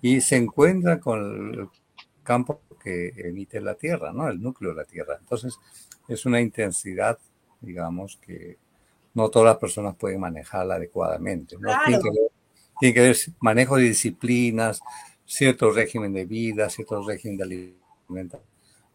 [0.00, 1.68] y se encuentran con el
[2.22, 4.28] campo que emite la Tierra, ¿no?
[4.28, 5.16] el núcleo de la Tierra.
[5.18, 5.58] Entonces,
[6.06, 7.18] es una intensidad
[7.60, 8.58] digamos, que
[9.14, 11.56] no todas las personas pueden manejarla adecuadamente.
[11.58, 11.68] ¿no?
[12.78, 14.80] Tiene, que haber, manejo de disciplinas,
[15.26, 17.74] cierto régimen de vida, cierto régimen de
[18.08, 18.51] alimentación.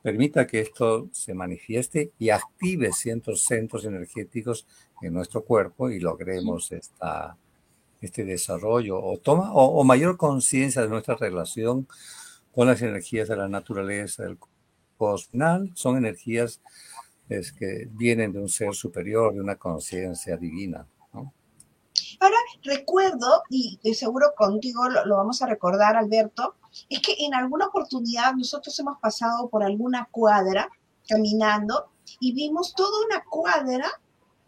[0.08, 4.66] Permita que esto se manifieste y active ciertos centros energéticos
[5.02, 7.36] en nuestro cuerpo y logremos esta,
[8.00, 11.90] este desarrollo o, toma, o, mayor conciencia de nuestra relación
[12.54, 14.38] con las energías de la naturaleza, del
[14.96, 15.72] cosmos.
[15.74, 16.62] Son energías
[17.28, 20.88] es que vienen de un ser superior, de una conciencia divina.
[22.20, 26.56] Ahora recuerdo, y seguro contigo lo, vamos a recordar, Alberto,
[26.90, 30.70] es que en alguna oportunidad nosotros hemos pasado por alguna cuadra
[31.08, 33.88] caminando y vimos toda una cuadra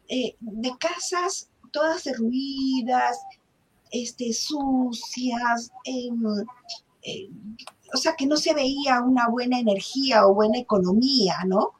[0.07, 3.19] eh, de casas todas derruidas,
[3.91, 6.21] este, sucias, em,
[7.01, 7.29] eh,
[7.93, 11.78] o sea que no se veía una buena energía o buena economía, ¿no?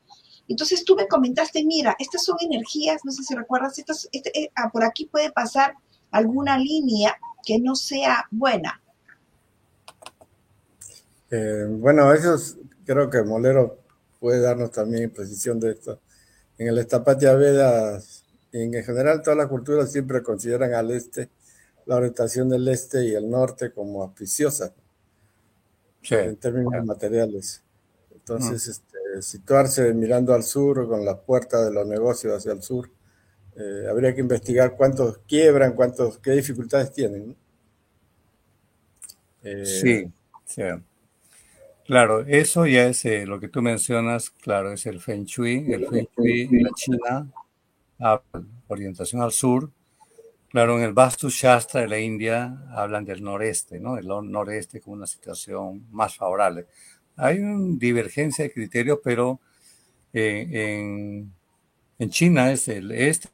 [0.50, 4.52] Entonces tú me comentaste, mira, estas son energías, no sé si recuerdas, estas, este, eh,
[4.56, 5.76] ah, por aquí puede pasar
[6.10, 8.82] alguna línea que no sea buena.
[11.30, 12.36] Eh, bueno, eso
[12.84, 13.78] creo que Molero
[14.20, 16.00] puede darnos también precisión de esto.
[16.58, 21.30] En el Estapatya Vedas, en general todas las culturas siempre consideran al este,
[21.86, 24.74] la orientación del este y el norte como auspiciosa
[26.10, 27.62] en términos materiales.
[28.12, 28.82] Entonces,
[29.22, 32.90] situarse mirando al sur con las puertas de los negocios hacia el sur,
[33.56, 37.36] eh, habría que investigar cuántos quiebran, cuántos, qué dificultades tienen.
[39.44, 40.12] Eh, sí,
[40.46, 40.64] sí.
[41.86, 45.74] Claro, eso ya es eh, lo que tú mencionas, claro, es el Feng Shui.
[45.74, 47.32] El Feng Shui en la China,
[48.68, 49.72] orientación al sur.
[50.50, 53.98] Claro, en el Vastu Shastra de la India hablan del noreste, ¿no?
[53.98, 56.68] El noreste como una situación más favorable.
[57.20, 59.40] Hay una divergencia de criterios, pero
[60.14, 61.34] eh, en,
[62.00, 63.30] en, China es el este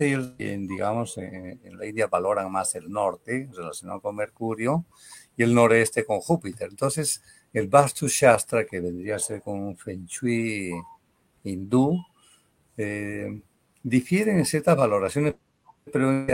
[0.00, 4.84] y en, digamos, en, la India valoran más el norte relacionado con Mercurio
[5.36, 6.68] y el noreste con Júpiter.
[6.70, 7.22] Entonces,
[7.52, 10.72] el Vastu Shastra, que vendría a ser con un Feng Shui
[11.42, 11.98] hindú,
[12.76, 13.40] eh,
[13.82, 15.34] difieren en ciertas valoraciones,
[15.92, 16.26] pero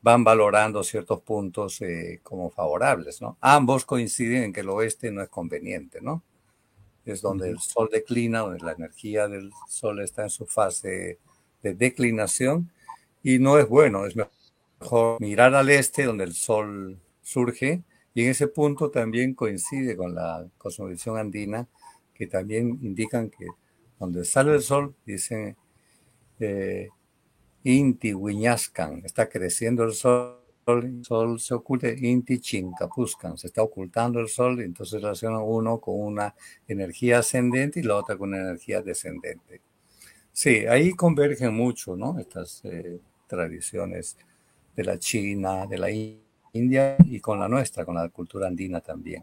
[0.00, 3.38] van valorando ciertos puntos eh, como favorables, ¿no?
[3.40, 6.22] Ambos coinciden en que el oeste no es conveniente, ¿no?
[7.04, 11.18] Es donde el sol declina, donde la energía del sol está en su fase
[11.62, 12.70] de declinación
[13.22, 18.30] y no es bueno, es mejor mirar al este, donde el sol surge, y en
[18.30, 21.66] ese punto también coincide con la cosmovisión andina,
[22.14, 23.46] que también indican que
[23.98, 25.56] donde sale el sol, dicen
[26.38, 26.88] eh,
[27.64, 28.12] Inti
[29.04, 34.60] está creciendo el sol, el sol se oculta, Inti Chincapuscan, se está ocultando el sol,
[34.60, 36.34] entonces relaciona uno con una
[36.66, 39.60] energía ascendente y la otra con una energía descendente.
[40.32, 42.18] Sí, ahí convergen mucho, ¿no?
[42.18, 44.16] Estas eh, tradiciones
[44.74, 45.90] de la China, de la
[46.52, 49.22] India y con la nuestra, con la cultura andina también.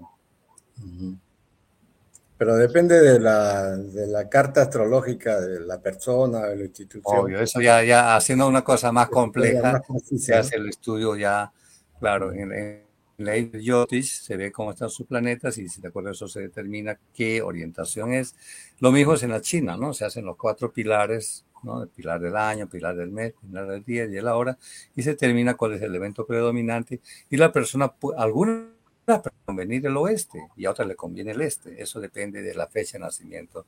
[2.42, 7.20] Pero depende de la, de la, carta astrológica de la persona, de la institución.
[7.20, 9.80] Obvio, eso ya, ya haciendo una cosa más compleja,
[10.18, 11.54] se hace el estudio ya,
[12.00, 12.84] claro, en, en
[13.20, 16.40] la Yotish se ve cómo están sus planetas y si de acuerdo a eso se
[16.40, 18.34] determina qué orientación es.
[18.80, 19.94] Lo mismo es en la China, ¿no?
[19.94, 21.46] Se hacen los cuatro pilares
[21.84, 24.58] el pilar del año, pilar del mes, pilar del día y de la hora,
[24.96, 27.02] y se determina cuál es el evento predominante.
[27.30, 28.81] Y la persona, alguna
[29.18, 31.82] le convenir el oeste y a otra le conviene el este.
[31.82, 33.66] Eso depende de la fecha de nacimiento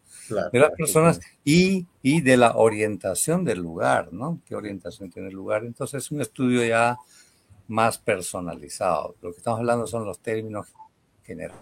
[0.51, 4.39] de las personas y, y, de la orientación del lugar, ¿no?
[4.45, 5.65] ¿Qué orientación tiene el lugar?
[5.65, 6.97] Entonces es un estudio ya
[7.67, 9.15] más personalizado.
[9.21, 10.67] Lo que estamos hablando son los términos
[11.23, 11.59] generales.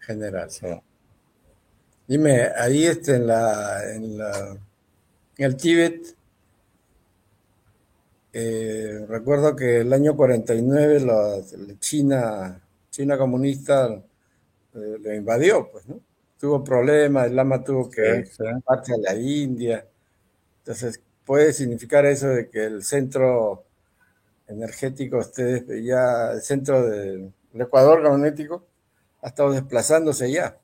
[0.00, 0.48] General.
[2.06, 4.58] Dime, ahí este, en la, en la
[5.36, 6.16] en el Tíbet,
[8.32, 11.40] eh, recuerdo que el año 49 la,
[11.80, 12.60] China,
[12.94, 13.88] China comunista
[14.74, 15.98] eh, le invadió, pues, ¿no?
[16.38, 19.84] Tuvo problemas, el lama tuvo que sí, a la India.
[20.58, 23.64] Entonces, puede significar eso de que el centro
[24.46, 28.64] energético, ustedes ya, el centro del Ecuador magnético,
[29.22, 30.56] ha estado desplazándose ya.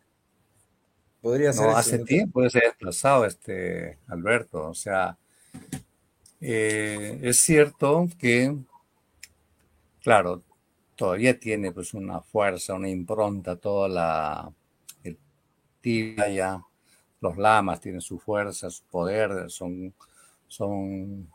[1.20, 1.66] Podría ser.
[1.66, 4.68] No, hace tiempo se ha desplazado este Alberto.
[4.68, 5.16] O sea,
[6.40, 8.56] eh, es cierto que,
[10.02, 10.42] claro,
[11.00, 14.52] todavía tiene pues una fuerza, una impronta, toda la
[15.02, 15.16] el
[15.80, 16.62] tibia,
[17.22, 19.94] los lamas tienen su fuerza, su poder, son,
[20.46, 21.26] son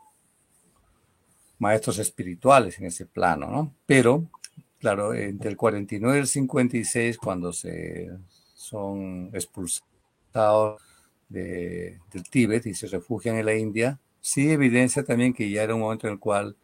[1.58, 3.74] maestros espirituales en ese plano, ¿no?
[3.86, 4.30] Pero,
[4.78, 8.08] claro, entre el 49 y el 56, cuando se
[8.54, 10.80] son expulsados
[11.28, 11.98] del
[12.30, 16.06] Tíbet y se refugian en la India, sí evidencia también que ya era un momento
[16.06, 16.56] en el cual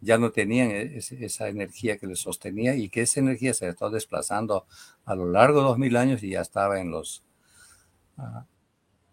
[0.00, 3.90] ya no tenían e-, esa energía que les sostenía y que esa energía se estado
[3.90, 4.66] desplazando
[5.04, 7.22] a lo largo de dos mil años y ya estaba en los
[8.18, 8.42] uh,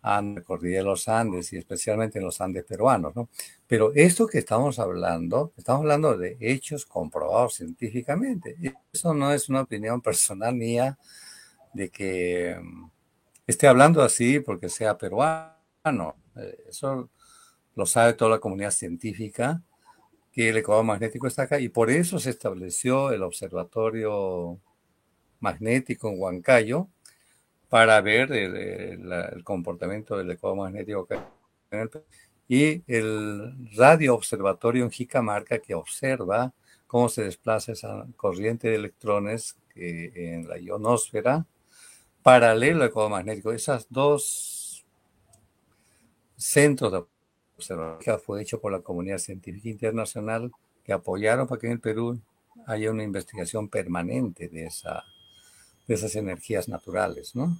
[0.03, 3.29] Andes, cordillera de los Andes y especialmente en los Andes peruanos, ¿no?
[3.65, 8.57] Pero esto que estamos hablando, estamos hablando de hechos comprobados científicamente.
[8.91, 10.97] Eso no es una opinión personal mía
[11.73, 12.89] de que mm,
[13.47, 16.17] esté hablando así porque sea peruano.
[16.35, 17.09] Eh, eso
[17.75, 19.61] lo sabe toda la comunidad científica,
[20.33, 24.59] que el ecuador magnético está acá y por eso se estableció el observatorio
[25.39, 26.89] magnético en Huancayo
[27.69, 31.07] para ver el, comportamiento del ecuador magnético
[31.71, 31.89] en el
[32.47, 36.53] y el radio observatorio en Jicamarca que observa
[36.87, 41.45] cómo se desplaza esa corriente de electrones en la ionosfera
[42.23, 43.51] paralelo al magnético.
[43.51, 44.85] Esas dos
[46.35, 47.12] centros de
[47.55, 50.51] observación fue hecho por la comunidad científica internacional
[50.83, 52.19] que apoyaron para que en el Perú
[52.65, 55.03] haya una investigación permanente de, esa,
[55.87, 57.57] de esas energías naturales, ¿no?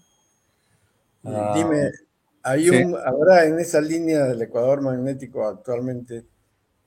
[1.23, 1.91] Ah, dime,
[2.43, 6.25] Hay un, ahora en esa línea del Ecuador magnético actualmente,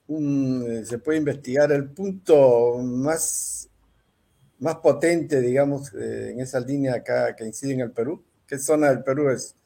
[0.09, 3.69] eh, se puede investigar el punto más,
[4.61, 8.23] más potente, digamos, eh, en esa línea acá que incide en el Perú.
[8.47, 9.57] ¿Qué zona del Perú es?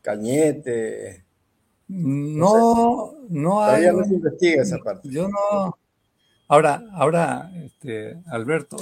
[0.00, 1.23] Cañete.
[1.88, 3.82] No, no, hay.
[3.82, 5.08] Todavía no se investiga esa parte.
[5.10, 5.78] Yo no.
[6.48, 8.76] Ahora, ahora, este, Alberto,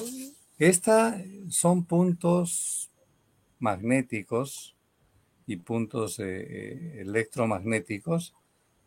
[0.58, 2.90] esta son puntos
[3.58, 4.76] magnéticos
[5.46, 8.34] y puntos eh, eh, electromagnéticos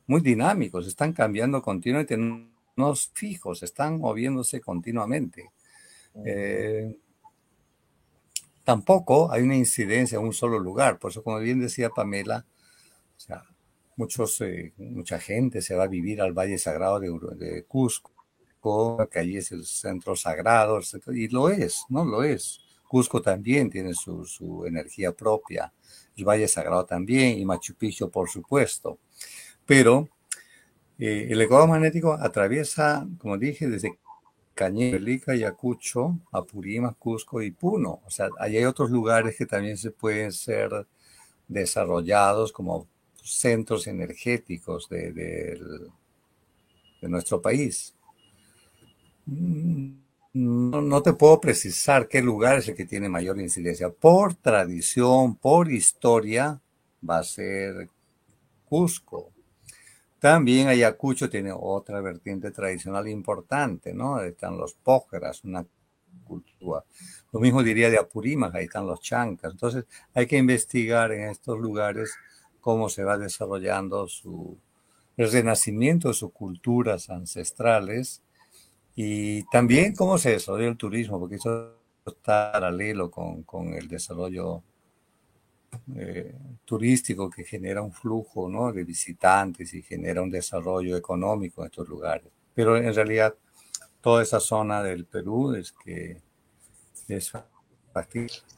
[0.07, 5.51] muy dinámicos, están cambiando continuamente, no fijos, están moviéndose continuamente.
[6.23, 6.95] Eh,
[8.63, 12.45] tampoco hay una incidencia en un solo lugar, por eso como bien decía Pamela,
[13.95, 14.43] muchos,
[14.77, 18.15] mucha gente se va a vivir al Valle Sagrado de, de Cusco,
[19.11, 20.79] que allí es el centro sagrado,
[21.13, 22.03] y lo es, ¿no?
[22.03, 22.61] Lo es.
[22.87, 25.71] Cusco también tiene su, energía propia,
[26.17, 28.97] el Valle Sagrado también, y Machu Picchu, por supuesto.
[29.65, 30.09] Pero
[30.97, 33.99] eh, el Ecuador magnético atraviesa, como dije, desde
[34.55, 38.01] Cañete, Lica, Ayacucho, Apurímac, Cusco y Puno.
[38.05, 40.87] O sea, hay otros lugares que también se pueden ser
[41.47, 42.87] desarrollados como
[43.25, 45.59] centros energéticos de,
[47.01, 47.93] nuestro país.
[49.25, 49.91] Mm,
[50.33, 53.89] no, te puedo precisar qué lugar es el que tiene mayor incidencia.
[53.89, 56.61] Por tradición, por historia,
[57.07, 57.89] va a ser
[58.65, 59.31] Cusco.
[60.19, 64.21] También Ayacucho tiene otra vertiente tradicional importante, ¿no?
[64.21, 65.65] Están los pójeras, una
[66.23, 66.83] cultura.
[67.31, 69.51] Lo mismo diría de Apurímac, ahí están los chancas.
[69.51, 72.15] Entonces hay que investigar en estos lugares
[72.65, 74.57] cómo se va desarrollando su,
[75.17, 78.23] el renacimiento de sus culturas ancestrales
[78.95, 84.63] y también cómo se desarrolla el turismo, porque eso está paralelo con, con el desarrollo
[85.95, 86.33] eh,
[86.65, 88.73] turístico que genera un flujo ¿no?
[88.73, 92.31] de visitantes y genera un desarrollo económico en estos lugares.
[92.55, 93.35] Pero en realidad
[94.01, 96.19] toda esa zona del Perú es que
[97.09, 97.31] es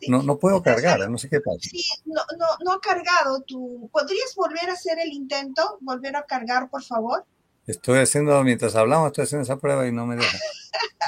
[0.07, 1.59] no, no puedo cargar, no sé qué pasa.
[1.61, 3.41] Sí, no, no, no ha cargado.
[3.41, 5.77] ¿Tú podrías volver a hacer el intento?
[5.81, 7.25] ¿Volver a cargar, por favor?
[7.65, 10.37] Estoy haciendo, mientras hablamos, estoy haciendo esa prueba y no me deja.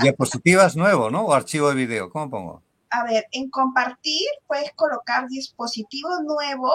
[0.02, 1.26] Diapositivas nuevo, ¿no?
[1.26, 2.64] O archivo de video, ¿cómo pongo?
[2.92, 6.74] A ver, en compartir puedes colocar dispositivo nuevo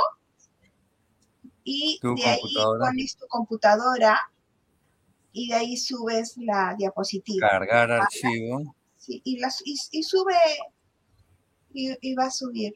[1.65, 4.19] y de ahí pones tu computadora
[5.33, 7.49] y de ahí subes la diapositiva.
[7.49, 8.75] Cargar archivo.
[8.97, 10.35] Sí, y, las, y, sube
[11.75, 12.75] y va a subir.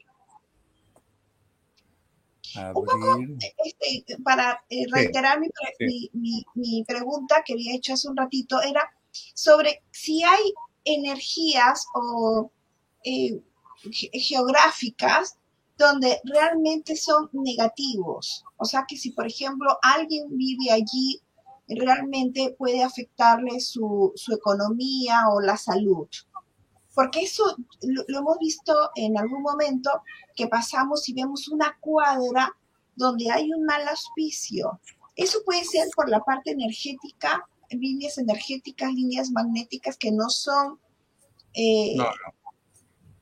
[2.55, 8.89] Un poco, este, para eh, reiterar mi, pregunta que había hecho hace un ratito, era
[9.11, 12.51] sobre si hay energías o
[13.03, 13.39] eh,
[14.13, 15.37] geográficas
[15.77, 18.43] donde realmente son negativos.
[18.57, 21.21] O sea que si, por ejemplo, alguien vive allí,
[21.67, 26.07] realmente puede afectarle su, su economía o la salud
[26.93, 30.03] porque eso lo, hemos visto en algún momento
[30.35, 32.55] que pasamos y vemos una cuadra
[32.95, 34.79] donde hay un mal auspicio.
[35.15, 40.79] Eso puede ser por la parte energética, líneas energéticas, líneas magnéticas que no son...
[41.53, 42.05] Eh, no,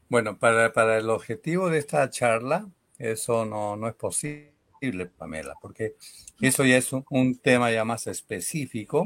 [0.10, 5.96] Bueno, para, para, el objetivo de esta charla, eso no, no es posible, Pamela, porque
[6.40, 9.06] eso ya es un tema ya más específico,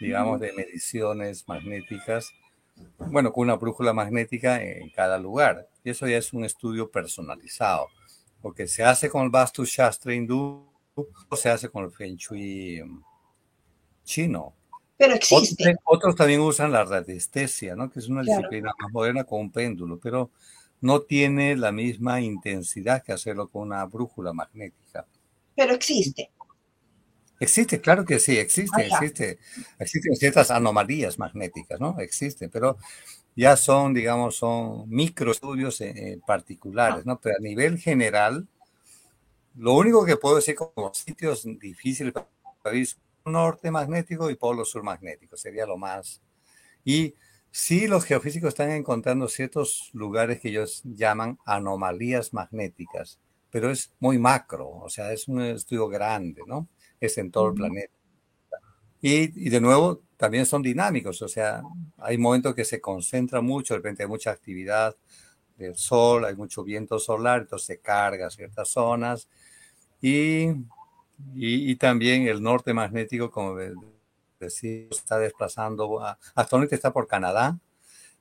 [0.00, 2.32] digamos, de mediciones magnéticas
[2.98, 5.68] bueno, con una brújula magnética en cada lugar.
[5.84, 7.88] Y eso ya es un estudio personalizado,
[8.42, 12.80] porque se hace con el Vastu Shastra hindú o se hace con el Feng Shui
[12.80, 13.02] um,
[14.04, 14.54] chino.
[14.96, 15.76] Pero existe.
[15.84, 17.90] Otros, también usan la radiestesia, ¿no?
[17.90, 20.30] que es una disciplina más moderna con un péndulo, pero
[20.80, 25.06] no tiene la misma intensidad que hacerlo con una brújula magnética.
[25.54, 26.30] Pero existe.
[27.38, 29.38] Existe, claro que sí, existe, existe.
[29.78, 31.98] Existen ciertas anomalías magnéticas, ¿no?
[31.98, 32.78] Existen, pero
[33.34, 37.20] ya son, digamos, son microestudios eh, particulares, ¿no?
[37.20, 38.48] Pero a nivel general,
[39.54, 42.88] lo único que puedo decir como sitios difíciles para vivir
[43.26, 46.22] norte magnético y polo sur magnético, sería lo más.
[46.84, 47.14] Y
[47.50, 53.18] sí, los geofísicos están encontrando ciertos lugares que ellos llaman anomalías magnéticas,
[53.50, 56.68] pero es muy macro, o sea, es un estudio grande, ¿no?
[57.00, 57.92] Es en todo el planeta.
[59.00, 61.62] Y, de nuevo, también son dinámicos, o sea,
[61.98, 64.96] hay momentos que se concentra mucho, de repente hay mucha actividad
[65.56, 69.28] del sol, hay mucho viento solar, entonces se carga ciertas zonas.
[70.00, 70.48] Y,
[71.34, 73.56] y, también el norte magnético, como
[74.40, 76.00] decía, está desplazando,
[76.34, 77.58] actualmente está por Canadá,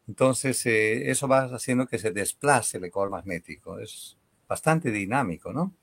[0.08, 4.18] entonces eh, eso va haciendo que se desplace el ecuador magnético, es
[4.48, 5.74] bastante dinámico, ¿no?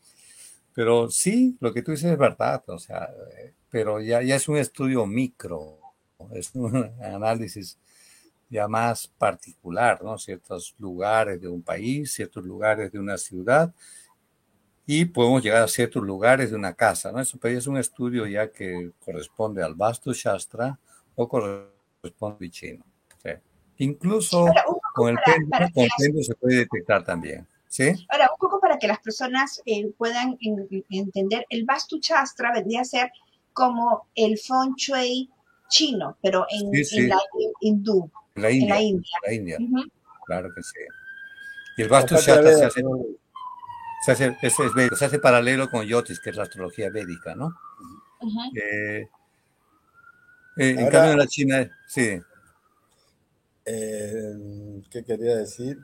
[0.75, 3.11] Pero sí, lo que tú dices es verdad, o sea,
[3.71, 5.79] pero ya, ya es un estudio micro,
[6.33, 7.79] es un análisis
[8.49, 10.19] ya más particular, ¿no?
[10.19, 13.73] Ciertos lugares de un país, ciertos lugares de una ciudad,
[14.85, 17.21] y podemos llegar a ciertos lugares de una casa, ¿no?
[17.21, 20.79] Eso es un estudio ya que corresponde al Vastu Shastra
[21.15, 22.85] o corresponde al chino.
[23.79, 24.47] Incluso
[24.95, 27.47] con el péndulo se puede detectar también.
[27.73, 28.07] ¿sí?
[28.11, 28.52] Ahora, un
[28.83, 30.37] que las personas eh, puedan
[30.91, 33.13] entender, el Vastu Shastra vendría a ser
[33.53, 35.31] como el Feng Shui
[35.69, 37.17] chino, pero en, la
[37.61, 38.11] hindú.
[38.35, 39.17] En la India.
[39.25, 39.59] la India.
[40.27, 40.81] Claro que sí.
[41.77, 42.83] Y el Vastu Shastra se hace,
[44.05, 44.55] se hace, es,
[44.99, 47.55] se hace paralelo con Yotis, que es la astrología védica, ¿no?
[48.57, 49.07] Eh,
[50.57, 52.21] eh, en cambio, en la China, sí.
[53.65, 55.79] Eh, ¿Qué quería decir?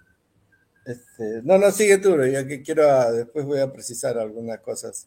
[0.88, 5.06] Este, no, no, sigue tú, ya que quiero, ah, después voy a precisar algunas cosas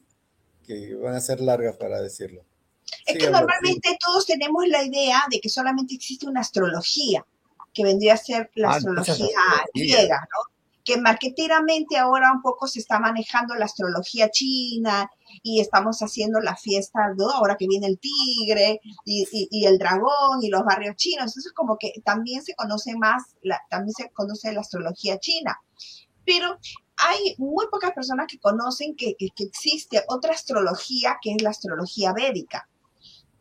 [0.63, 2.45] que van a ser largas para decirlo.
[3.03, 7.25] Es que normalmente todos tenemos la idea de que solamente existe una astrología,
[7.73, 9.39] que vendría a ser la ah, astrología
[9.73, 10.51] griega, ¿no?
[10.83, 15.09] que marketeramente ahora un poco se está manejando la astrología china
[15.43, 16.99] y estamos haciendo la fiesta,
[17.35, 21.31] ahora que viene el tigre y, el dragón y los barrios chinos.
[21.31, 25.59] Entonces como que también se conoce más, la, también se conoce la astrología china.
[26.25, 26.57] Pero
[26.97, 32.69] hay muy pocas personas que conocen que, existe otra astrología que es la astrología védica,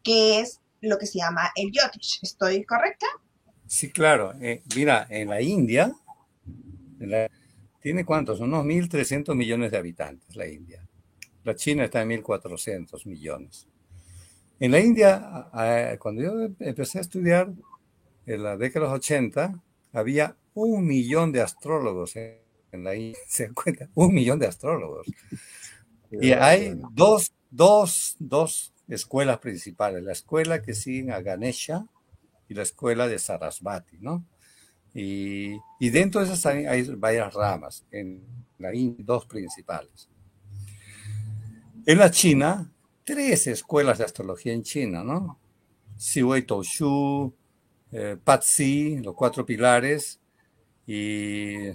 [0.03, 2.21] que es lo que se llama el Yotish.
[2.23, 3.07] ¿Estoy correcta?
[3.67, 4.33] Sí, claro.
[4.41, 5.93] Eh, mira, en la India,
[7.81, 8.41] ¿Tiene cuántos?
[8.41, 10.87] Unos 1.300 millones de habitantes la India.
[11.51, 13.67] La China está en 1.400 millones.
[14.61, 15.49] En la India,
[15.99, 17.53] cuando yo empecé a estudiar,
[18.25, 19.61] en la década de los 80,
[19.93, 23.19] había un millón de astrólogos en la India.
[23.27, 23.51] ¿Se?
[23.95, 25.09] Un millón de astrólogos.
[26.13, 30.05] Y hay dos, dos, dos escuelas principales.
[30.05, 31.85] La escuela que siguen a Ganesha
[32.49, 34.25] y la escuela de Sarasvati, ¿no?
[34.95, 38.23] Y, dentro de esas hay, varias ramas, en
[38.59, 40.09] la dos principales.
[41.91, 42.73] En la China,
[43.03, 45.41] tres escuelas de astrología en China, ¿no?
[45.97, 47.35] Siwei Shu,
[47.91, 50.21] eh, Patsi, los cuatro pilares,
[50.87, 51.69] y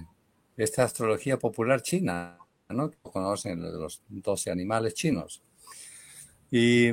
[0.55, 2.38] esta astrología popular china,
[2.70, 2.91] ¿no?
[3.01, 5.43] Conocen los 12 animales chinos.
[6.49, 6.91] Y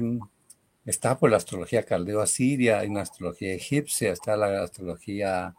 [0.84, 5.54] está por la astrología caldeo-asiria, hay una astrología egipcia, está la astrología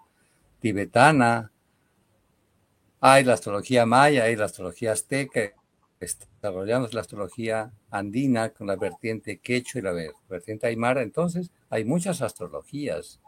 [0.59, 1.49] tibetana,
[2.99, 5.53] hay la astrología maya, hay la astrología azteca,
[6.03, 9.93] desarrollando la astrología andina con la vertiente quechua y la
[10.29, 11.01] vertiente aymara.
[11.01, 13.19] Entonces, hay muchas astrologías.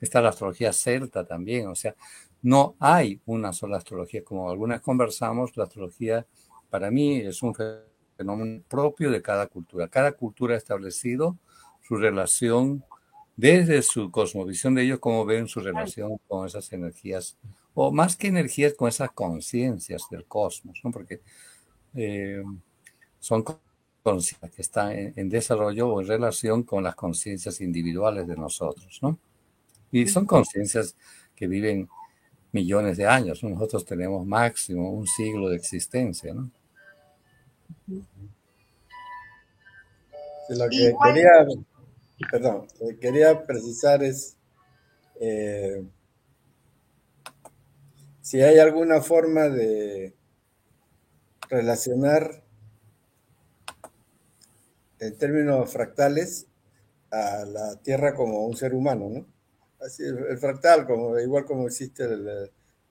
[0.00, 1.94] Está la astrología celta también, o sea,
[2.42, 4.22] no hay una sola astrología.
[4.22, 6.26] Como algunas conversamos, la astrología
[6.68, 7.54] para mí es un
[8.16, 9.88] fenómeno propio de cada cultura.
[9.88, 11.38] Cada cultura ha establecido
[11.80, 12.84] su relación
[13.36, 17.36] desde su cosmovisión de ellos, cómo ven su relación con esas energías,
[17.74, 20.90] o más que energías, con esas conciencias del cosmos, ¿no?
[20.92, 21.20] porque
[21.94, 22.42] eh,
[23.20, 23.44] son
[24.02, 29.18] conciencias que están en, desarrollo o en relación con las conciencias individuales de nosotros, ¿no?
[29.90, 30.96] Y son conciencias
[31.34, 31.88] que viven
[32.52, 36.50] millones de años, nosotros tenemos máximo un siglo de existencia, ¿no?
[40.48, 41.30] lo que quería
[42.30, 44.36] perdón, lo que quería precisar es
[45.20, 45.82] eh,
[48.20, 50.14] si hay alguna forma de
[51.48, 52.42] relacionar
[54.98, 56.46] en términos fractales
[57.10, 59.26] a la Tierra como un ser humano, ¿no?
[59.84, 62.06] Así, el, fractal, como, igual como existe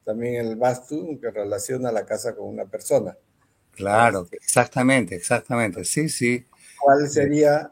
[0.04, 3.18] también el Vastu, que relaciona la casa con una persona.
[3.72, 6.46] Claro, exactamente, exactamente, sí, sí.
[6.80, 7.72] ¿Cuál sería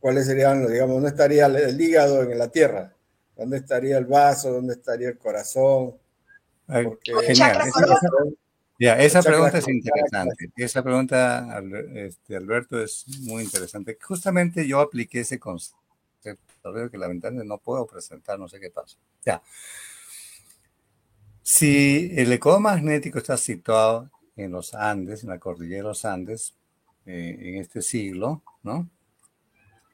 [0.00, 2.94] cuáles serían, digamos, dónde estaría el hígado en la tierra,
[3.36, 5.96] dónde estaría el vaso, dónde estaría el corazón.
[6.68, 7.58] genial.
[8.78, 10.50] Esa, pregunta es interesante.
[10.56, 11.62] Esa pregunta,
[11.94, 13.98] este, Alberto, es muy interesante.
[14.00, 15.76] Justamente yo apliqué ese concepto.
[16.72, 18.96] Veo que lamentablemente no puedo presentar, no sé qué pasa.
[19.24, 19.42] Ya.
[21.42, 26.54] Si el eco magnético está situado en los Andes, en la cordillera de los Andes,
[27.06, 28.88] eh, en este siglo, ¿no?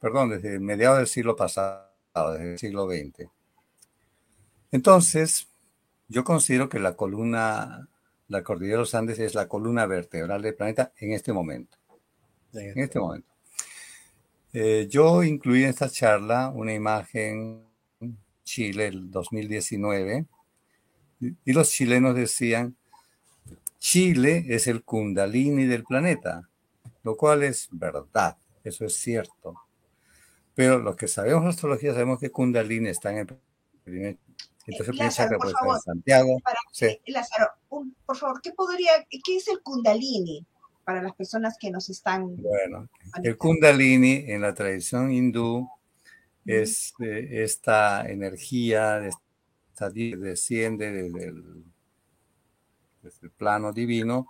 [0.05, 1.89] perdón, desde mediados del siglo pasado,
[2.33, 3.27] desde el siglo XX.
[4.71, 5.47] Entonces,
[6.07, 7.89] yo considero que la columna,
[8.27, 11.77] la cordillera de los Andes es la columna vertebral del planeta en este momento.
[12.53, 13.27] En este momento.
[14.53, 17.65] Eh, yo incluí en esta charla una imagen
[18.43, 20.25] Chile el 2019
[21.19, 22.75] y los chilenos decían,
[23.79, 26.47] Chile es el kundalini del planeta
[27.05, 29.61] lo cual es verdad, eso es cierto.
[30.55, 33.27] Pero lo que sabemos astrología, sabemos que Kundalini está en el
[33.83, 34.17] primer
[34.67, 36.37] entonces el primer chakra puede estar en Santiago.
[37.07, 37.51] Lázaro,
[38.05, 40.45] por favor, ¿qué podría, qué es el Kundalini
[40.83, 42.35] para las personas que nos están?
[42.37, 42.89] Bueno,
[43.23, 45.69] el Kundalini en la tradición hindú
[46.45, 51.63] es eh, esta energía, esta, desciende desde el,
[53.37, 54.27] plano divino.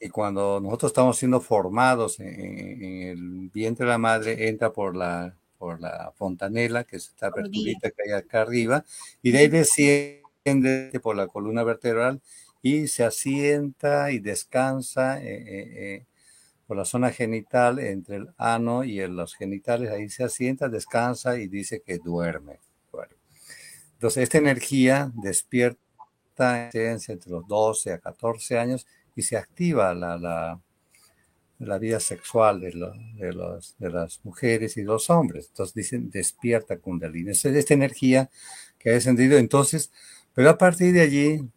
[0.00, 5.36] Y cuando nosotros estamos siendo formados en, el vientre de la madre, entra por la,
[5.64, 8.84] por la fontanela, que es esta aperturita que hay acá arriba,
[9.22, 12.20] y de ahí desciende por la columna vertebral
[12.60, 16.06] y se asienta y descansa eh, eh,
[16.66, 21.48] por la zona genital entre el ano y los genitales, ahí se asienta, descansa y
[21.48, 22.60] dice que duerme.
[23.94, 25.78] Entonces, esta energía despierta
[26.74, 28.86] entre los 12 a 14 años
[29.16, 30.60] y se activa la, la,
[31.64, 32.72] la vida sexual de,
[33.78, 35.48] las mujeres y los hombres.
[35.48, 37.30] Entonces dicen, despierta Kundalini.
[37.30, 38.30] Es esta energía
[38.78, 39.38] que ha descendido.
[39.38, 39.90] Entonces,
[40.34, 41.48] pero a partir de allí,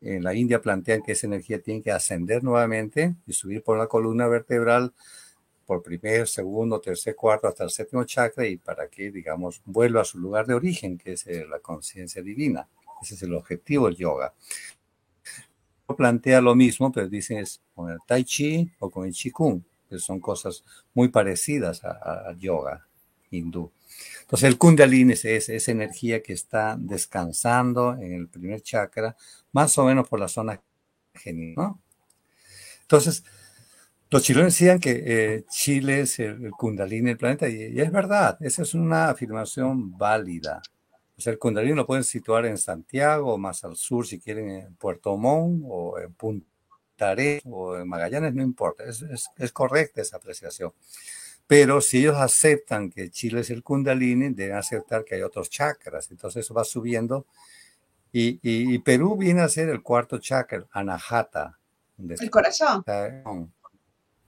[0.00, 3.86] en la India plantean que esa energía tiene que ascender nuevamente y subir por la
[3.86, 4.92] columna vertebral
[5.66, 10.04] por primer, segundo, tercer, cuarto, hasta el séptimo chakra y para que, digamos, vuelva a
[10.04, 12.68] su lugar de origen, que es eh, la conciencia divina.
[13.02, 14.32] Ese es el objetivo del yoga.
[15.94, 19.98] Plantea lo mismo, pero dicen es con el tai chi o con el qigong, que
[19.98, 20.64] son cosas
[20.94, 22.86] muy parecidas al yoga
[23.30, 23.70] hindú.
[24.22, 29.16] Entonces el kundalini es esa energía que está descansando en el primer chakra,
[29.52, 30.60] más o menos por la zona
[31.14, 31.74] genital.
[32.82, 33.24] Entonces,
[34.10, 38.62] los chilenos decían que eh, Chile es el, kundalini del planeta y, es verdad, esa
[38.62, 40.62] es una afirmación válida.
[41.18, 44.74] O sea, el kundalini lo pueden situar en Santiago más al sur si quieren en
[44.74, 46.46] Puerto Montt o en Punta
[46.98, 49.04] Arenas o en Magallanes, no importa, es,
[49.36, 50.72] es correcta esa apreciación.
[51.46, 56.10] Pero si ellos aceptan que Chile es el Kundalini, deben aceptar que hay otros chakras.
[56.10, 57.26] Entonces eso va subiendo.
[58.12, 61.58] Y, Perú viene a ser el cuarto chakra, Anahata.
[61.98, 62.82] El corazón.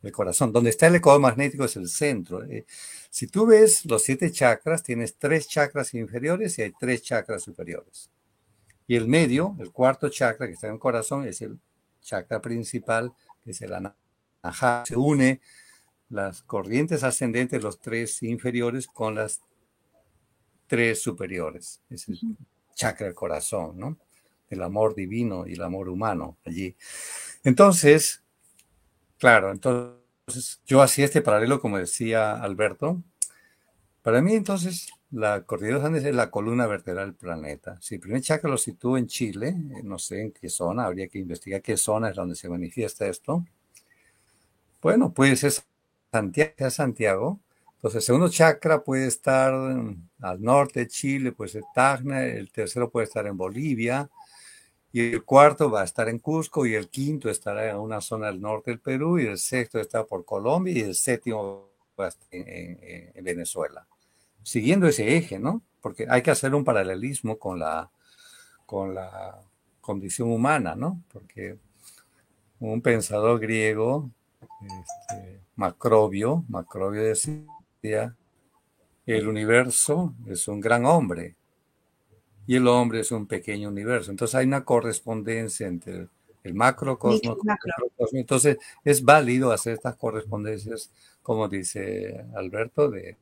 [0.02, 0.52] El corazón.
[0.52, 2.44] Donde está el ecuador magnético es el centro.
[2.44, 2.66] Eh,
[3.10, 8.10] si tú ves los siete chakras, tienes tres chakras inferiores y hay tres chakras superiores.
[8.86, 11.58] Y el medio, el cuarto chakra que está en el corazón, es el
[12.00, 13.12] chakra principal,
[13.44, 14.84] que es el Anahata.
[14.86, 15.40] Se une
[16.08, 19.42] las corrientes ascendentes, los tres inferiores con las
[20.66, 21.82] tres superiores.
[21.90, 22.18] Es el
[22.74, 23.98] chakra del corazón, ¿no?
[24.48, 26.74] El amor divino y el amor humano allí.
[27.44, 28.22] Entonces,
[29.18, 33.02] claro, entonces yo hacía este paralelo, como decía Alberto.
[34.02, 37.78] Para mí, entonces, la cordillera de los Andes es la columna vertebral del planeta.
[37.80, 41.08] Si el primer chakra lo sitúo en Chile, eh, no sé en qué zona, habría
[41.08, 43.44] que investigar qué zona es donde se manifiesta esto.
[44.80, 45.64] Bueno, pues es
[46.12, 47.40] Santiago, Santiago.
[47.76, 52.90] Entonces, el segundo chakra puede estar al norte de Chile, puede ser Tacna, el tercero
[52.90, 54.08] puede estar en Bolivia,
[54.98, 58.26] y el cuarto va a estar en Cusco, y el quinto estará en una zona
[58.26, 61.68] del norte del Perú, y el sexto está por Colombia, y el séptimo
[61.98, 63.86] va a estar en, en Venezuela.
[64.42, 65.62] Siguiendo ese eje, ¿no?
[65.80, 67.88] Porque hay que hacer un paralelismo con la,
[68.66, 69.40] con la
[69.80, 71.00] condición humana, ¿no?
[71.12, 71.56] Porque
[72.58, 74.10] un pensador griego,
[74.62, 78.16] este, Macrobio, Macrobio decía,
[79.06, 81.36] el universo es un gran hombre
[82.48, 84.10] y el hombre es un pequeño universo.
[84.10, 86.08] Entonces hay una correspondencia entre
[86.42, 88.14] el macrocosmos y el microcosmos.
[88.14, 90.90] Entonces es válido hacer estas correspondencias,
[91.22, 93.18] como dice Alberto, de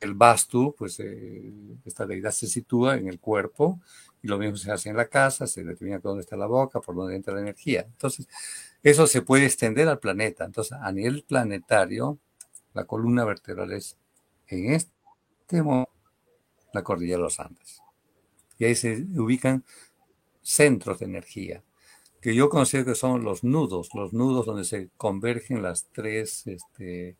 [0.00, 1.52] el Bastu, pues eh,
[1.84, 3.78] esta deidad se sitúa en el cuerpo
[4.22, 6.94] y lo mismo se hace en la casa, se determina dónde está la boca, por
[6.94, 7.82] dónde entra la energía.
[7.82, 8.26] Entonces,
[8.82, 10.46] eso se puede extender al planeta.
[10.46, 12.16] Entonces, a nivel planetario,
[12.72, 13.98] la columna vertebral es
[14.46, 15.92] en este momento
[16.72, 17.79] la cordillera de los Andes.
[18.60, 19.64] Y ahí se ubican
[20.42, 21.64] centros de energía,
[22.20, 27.16] que yo considero que son los nudos, los nudos donde se convergen las tres, este,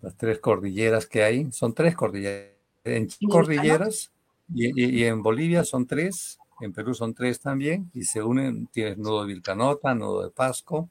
[0.00, 1.50] las tres cordilleras que hay.
[1.50, 2.54] Son tres cordilleras.
[2.84, 4.12] En cordilleras
[4.54, 9.22] y en Bolivia son tres, en Perú son tres también, y se unen, tienes nudo
[9.22, 10.90] de Vilcanota, nudo de Pasco.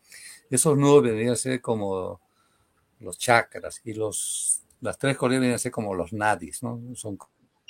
[0.50, 2.20] Esos nudos vendrían a ser como
[3.00, 6.82] los chakras, y los, las tres corrientes vendrían a ser como los nadis, ¿no?
[6.96, 7.18] Son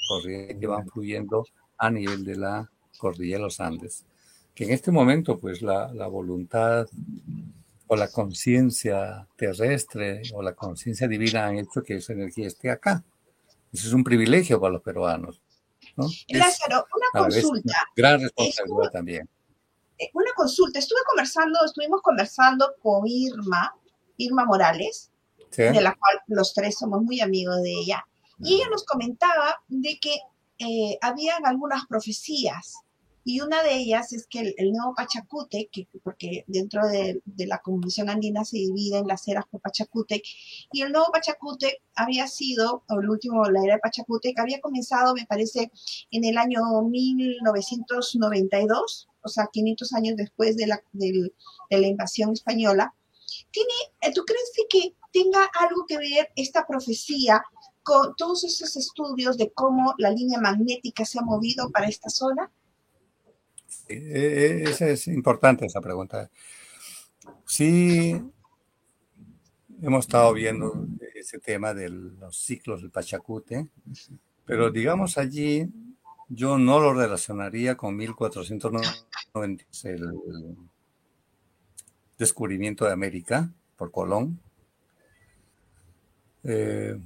[0.08, 1.46] corrientes que van fluyendo
[1.78, 4.06] a nivel de la cordillera de los Andes.
[4.54, 6.88] Que en este momento, pues la, la voluntad
[7.88, 13.04] o la conciencia terrestre o la conciencia divina han hecho que esa energía esté acá.
[13.72, 15.42] Eso es un privilegio para los peruanos.
[16.30, 17.74] Lázaro, una consulta.
[17.96, 19.30] gran responsabilidad también.
[20.00, 20.80] eh, una consulta.
[20.80, 23.76] Estuve conversando, estuvimos conversando con Irma,
[24.18, 25.12] Irma Morales,
[25.56, 28.08] de la cual los tres somos muy amigos de ella,
[28.40, 30.16] y ella nos comentaba de que
[30.60, 32.84] eh, habían algunas profecías
[33.26, 38.10] y una de ellas es que el, nuevo Pachacute, que, porque dentro de, la Convención
[38.10, 40.22] Andina se divide en las eras por Pachacute,
[40.72, 44.60] y el nuevo Pachacute había sido, o el último, la era de Pachacute, que había
[44.60, 45.72] comenzado, me parece,
[46.12, 50.84] en el año 1992, o sea, 500 años después de la,
[51.70, 52.94] invasión española.
[53.52, 53.74] ¿Tiene,
[54.14, 57.42] ¿Tú crees que tenga algo que ver esta profecía
[57.84, 62.52] con todos esos estudios de cómo la línea magnética se ha movido para esta zona?
[63.90, 66.30] Eh, esa es importante esa pregunta.
[67.46, 68.22] Sí,
[69.82, 73.68] hemos estado viendo ese tema de los ciclos del Pachacute,
[74.46, 75.70] pero digamos allí,
[76.30, 80.58] yo no lo relacionaría con 1490, el
[82.18, 84.40] descubrimiento de América por Colón.
[86.44, 87.00] Eh,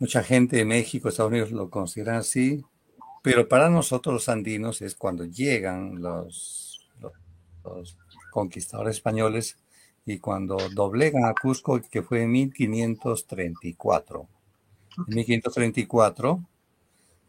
[0.00, 2.64] mucha gente de México, Estados Unidos lo consideran así,
[3.22, 6.88] pero para nosotros los andinos es cuando llegan los,
[7.62, 7.96] los,
[8.32, 9.58] conquistadores españoles
[10.06, 14.26] y cuando doblegan a Cusco, que fue en 1534.
[14.96, 16.44] En 1534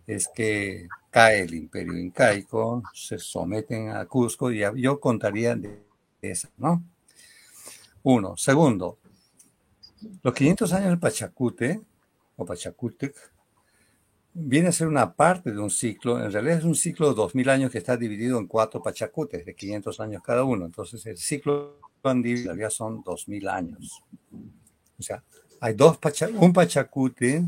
[0.07, 5.83] es que cae el imperio incaico, se someten a Cusco y yo contaría de
[6.21, 6.83] eso, ¿no?
[8.03, 8.37] Uno.
[8.37, 8.97] Segundo,
[10.23, 11.81] los 500 años del Pachacute,
[12.35, 13.15] o Pachacutec,
[14.33, 17.49] viene a ser una parte de un ciclo, en realidad es un ciclo de 2000
[17.49, 20.65] años que está dividido en cuatro pachacutes de 500 años cada uno.
[20.65, 24.01] Entonces el ciclo andino en realidad son 2000 años.
[24.99, 25.23] O sea,
[25.59, 25.99] hay dos
[26.35, 27.43] un pachacute,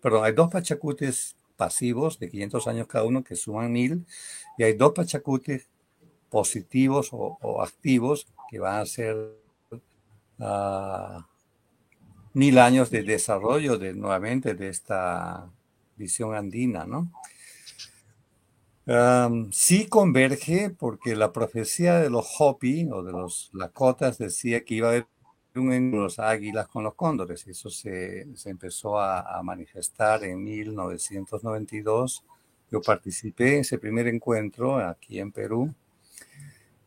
[0.00, 4.04] perdón, hay dos pachacutes pasivos de 500 años cada uno que suman 1000
[4.58, 5.68] y hay dos pachacutes
[6.28, 9.16] positivos o, activos que van a ser
[10.38, 11.22] uh,
[12.34, 15.48] mil años de desarrollo de nuevamente de esta
[15.96, 17.10] visión andina, ¿no?
[19.52, 24.88] sí converge porque la profecía de los Hopi o de los Lakotas decía que iba
[24.88, 25.06] a haber
[25.54, 27.46] un los águilas con los cóndores.
[27.46, 32.24] Eso se, empezó a, manifestar en 1992.
[32.70, 35.72] Yo participé en ese primer encuentro aquí en Perú.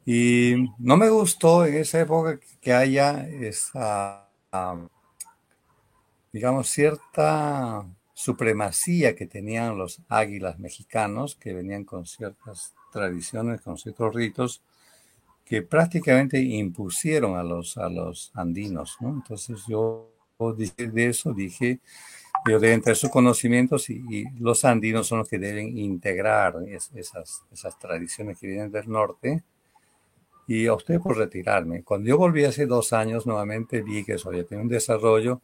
[0.06, 4.30] Y no me gustó en esa época que haya esa,
[6.36, 14.14] digamos, cierta supremacía que tenían los águilas mexicanos, que venían con ciertas tradiciones, con ciertos
[14.14, 14.62] ritos,
[15.46, 18.98] que prácticamente impusieron a los, a los andinos.
[19.00, 20.12] Entonces yo
[20.78, 21.80] de eso dije,
[22.46, 27.80] yo de entre sus conocimientos y, los andinos son los que deben integrar esas, esas
[27.80, 29.42] tradiciones que vienen del norte.
[30.48, 31.82] Y a usted por retirarme.
[31.82, 35.42] Cuando yo volví hace dos años, nuevamente vi que eso había tenido un desarrollo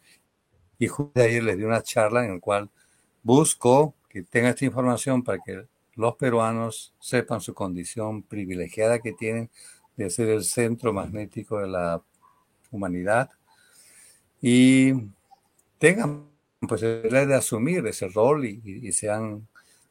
[0.81, 2.67] y justo ayer les di una charla en la cual
[3.21, 9.51] busco que tenga esta información para que los peruanos sepan su condición privilegiada que tienen
[9.95, 12.01] de ser el centro magnético de la
[12.71, 13.29] humanidad
[14.41, 14.93] y
[15.77, 16.25] tengan
[16.67, 19.47] pues de asumir ese rol y, sean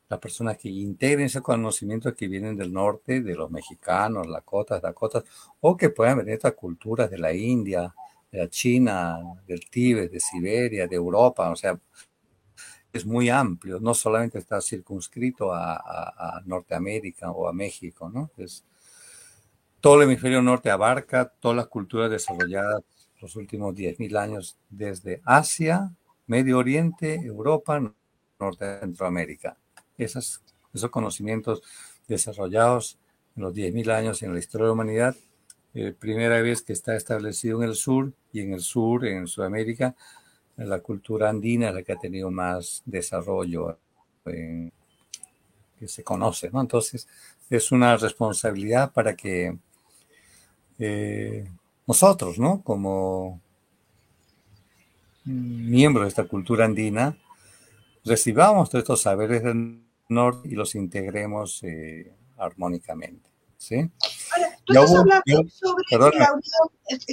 [0.09, 5.23] las personas que integren ese conocimiento que vienen del norte, de los mexicanos, lakotas, dakotas,
[5.61, 7.95] o que puedan venir estas culturas de la India,
[8.31, 11.79] de la China, del Tíbet, de Siberia, de Europa, o sea,
[12.93, 18.31] es muy amplio, no solamente está circunscrito a, Norteamérica o a México, ¿no?
[18.37, 18.65] Es,
[19.81, 22.83] todo el hemisferio norte abarca todas las culturas desarrolladas
[23.21, 25.91] los últimos 10.000 años desde Asia,
[26.27, 27.81] Medio Oriente, Europa,
[28.39, 29.59] Norte Centroamérica.
[29.99, 30.43] Esos
[30.91, 31.63] conocimientos
[32.09, 32.99] desarrollados
[33.37, 35.17] en los 10.000 años en la historia de la humanidad
[35.75, 39.95] eh, primera vez que está establecido en el sur y en el sur, en Sudamérica,
[40.57, 43.79] la cultura andina es la que ha tenido más desarrollo
[44.25, 46.61] que se conoce, ¿no?
[46.61, 47.09] Entonces,
[47.49, 49.57] es una responsabilidad para que
[50.79, 51.51] eh,
[51.87, 52.63] nosotros, ¿no?
[52.63, 53.41] Como
[55.25, 57.17] miembros de esta cultura andina,
[58.05, 63.91] recibamos todos estos saberes del norte y los integremos eh, armónicamente, ¿sí?
[64.65, 65.85] Tú estás hablando sobre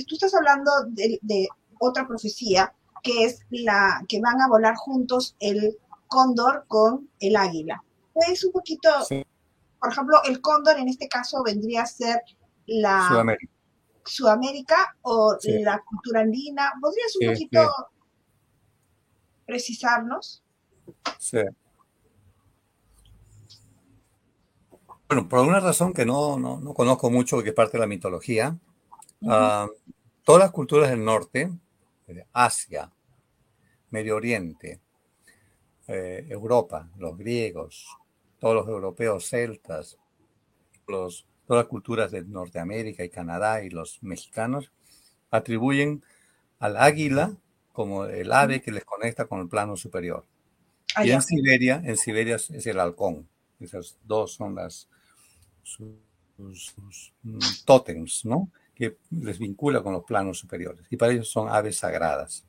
[0.08, 1.48] tú estás hablando de,
[1.80, 2.74] otra profecía
[3.04, 5.78] que es la que van a volar juntos el
[6.08, 7.84] cóndor con el águila.
[8.14, 8.90] Pues un poquito,
[9.80, 12.22] por ejemplo, el cóndor en este caso vendría a ser
[12.66, 13.54] la Sudamérica,
[14.04, 16.74] Sudamérica o la cultura andina.
[16.82, 17.70] ¿Podrías un poquito
[19.46, 20.44] precisarnos?
[21.20, 21.42] Sí.
[25.08, 28.58] Bueno, por una razón que no, no, no conozco mucho, que parte de la mitología,
[29.22, 29.68] uh,
[30.24, 31.50] todas las culturas del norte,
[32.34, 32.92] Asia,
[33.90, 34.82] Medio Oriente,
[35.88, 37.88] eh, Europa, los griegos,
[38.40, 39.98] todos los europeos celtas,
[40.88, 44.72] los, todas las culturas de Norteamérica y Canadá y los mexicanos,
[45.32, 46.04] atribuyen
[46.60, 47.36] al águila
[47.72, 50.26] como el ave que les conecta con el plano superior.
[50.96, 53.28] Ah, y en Siberia, en Siberia es el halcón.
[53.60, 54.90] Esas dos son las
[55.68, 58.50] sus, mm, tótems, ¿no?
[58.74, 60.86] Que les vincula con los planos superiores.
[60.90, 62.46] Y para ellos son aves sagradas.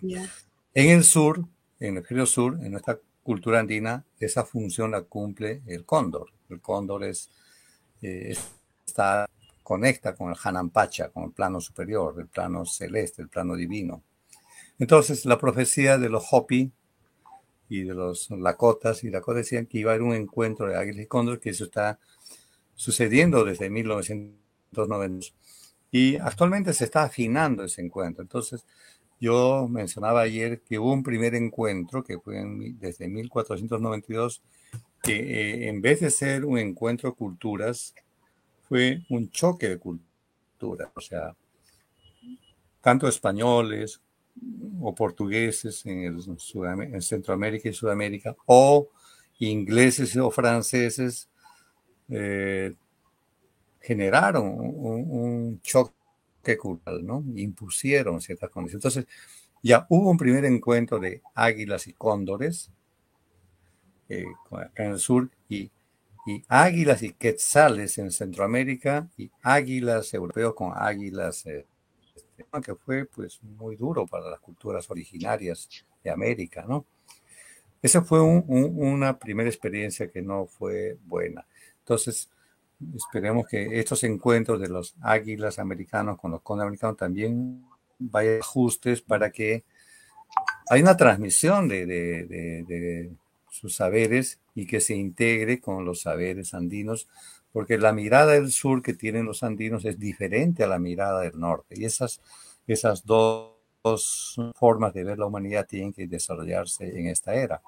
[0.00, 1.46] En el sur, en
[1.80, 6.32] el hemisferio sur, en nuestra cultura andina, esa función la cumple el cóndor.
[6.48, 7.30] El cóndor es,
[8.00, 8.34] eh,
[8.86, 9.28] está,
[9.62, 14.02] conecta con el Hanampacha, con el plano superior, el plano celeste, el plano divino.
[14.78, 16.72] Entonces, la profecía de los Hopi
[17.68, 21.04] y de los Lakotas y Lakotas decían que iba a haber un encuentro de águilas
[21.04, 21.98] y cóndor, que eso está
[22.82, 25.26] sucediendo desde 1990.
[25.92, 28.22] Y actualmente se está afinando ese encuentro.
[28.22, 28.66] Entonces,
[29.20, 32.42] yo mencionaba ayer que hubo un primer encuentro que fue
[32.80, 34.42] desde 1492,
[35.00, 37.94] que eh, en vez de ser un encuentro de culturas,
[38.68, 40.90] fue un choque de culturas.
[40.96, 41.36] O sea,
[42.80, 44.00] tanto españoles
[44.80, 46.20] o portugueses en,
[47.00, 48.88] Centroamérica y Sudamérica, o
[49.38, 51.28] ingleses o franceses
[52.12, 52.74] eh,
[53.80, 57.24] generaron un, choque cultural, ¿no?
[57.36, 58.84] Impusieron ciertas condiciones.
[58.84, 59.06] Entonces,
[59.62, 62.70] ya hubo un primer encuentro de águilas y cóndores
[64.08, 64.26] eh,
[64.74, 65.70] en el sur y,
[66.48, 71.66] águilas y quetzales en Centroamérica y águilas europeos con águilas, eh,
[72.14, 75.68] este, que fue pues muy duro para las culturas originarias
[76.04, 76.84] de América, ¿no?
[77.82, 81.44] Esa fue una primera experiencia que no fue buena.
[81.82, 82.30] Entonces,
[82.94, 87.64] esperemos que estos encuentros de los águilas americanos con los condes americanos también
[87.98, 89.64] vayan ajustes para que
[90.68, 93.10] haya una transmisión de,
[93.50, 97.08] sus saberes y que se integre con los saberes andinos,
[97.52, 101.38] porque la mirada del sur que tienen los andinos es diferente a la mirada del
[101.38, 101.74] norte.
[101.78, 102.22] Y esas,
[102.66, 103.52] esas dos,
[103.84, 107.60] dos formas de ver la humanidad tienen que desarrollarse en esta era.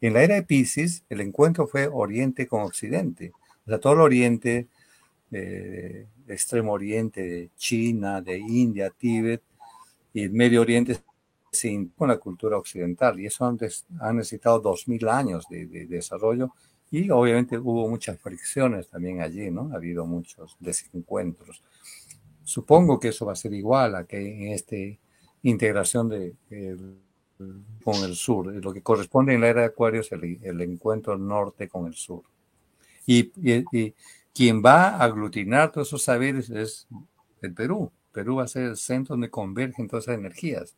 [0.00, 3.32] En la era de Pisces, el encuentro fue Oriente con Occidente
[3.66, 4.68] o sea, todo el oriente,
[5.32, 9.42] eh, extremo oriente, de China, de India, Tíbet
[10.14, 11.00] y el Medio Oriente
[11.96, 13.58] con la cultura occidental y eso han,
[14.16, 16.52] necesitado dos mil años de, desarrollo
[16.90, 19.70] y obviamente hubo muchas fricciones también allí, ¿no?
[19.72, 21.62] Ha habido muchos desencuentros.
[22.44, 24.76] Supongo que eso va a ser igual a que en esta
[25.42, 26.34] integración de,
[27.82, 28.54] con el sur.
[28.62, 31.94] Lo que corresponde en la era de Acuario es el, el encuentro norte con el
[31.94, 32.22] sur.
[33.06, 33.32] Y,
[34.34, 36.86] quien va a aglutinar todos esos saberes es
[37.40, 37.90] el Perú.
[38.12, 40.76] Perú va a ser el centro donde convergen todas esas energías.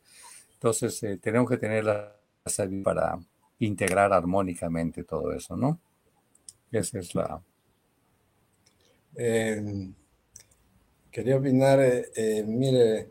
[0.53, 2.15] Entonces, eh, tenemos que tener la
[2.47, 3.19] sabiduría para
[3.59, 5.81] integrar armónicamente todo eso, ¿no?
[6.71, 7.43] Esa es la...
[9.17, 9.93] Em,
[11.11, 13.11] quería opinar, eh, eh, mire,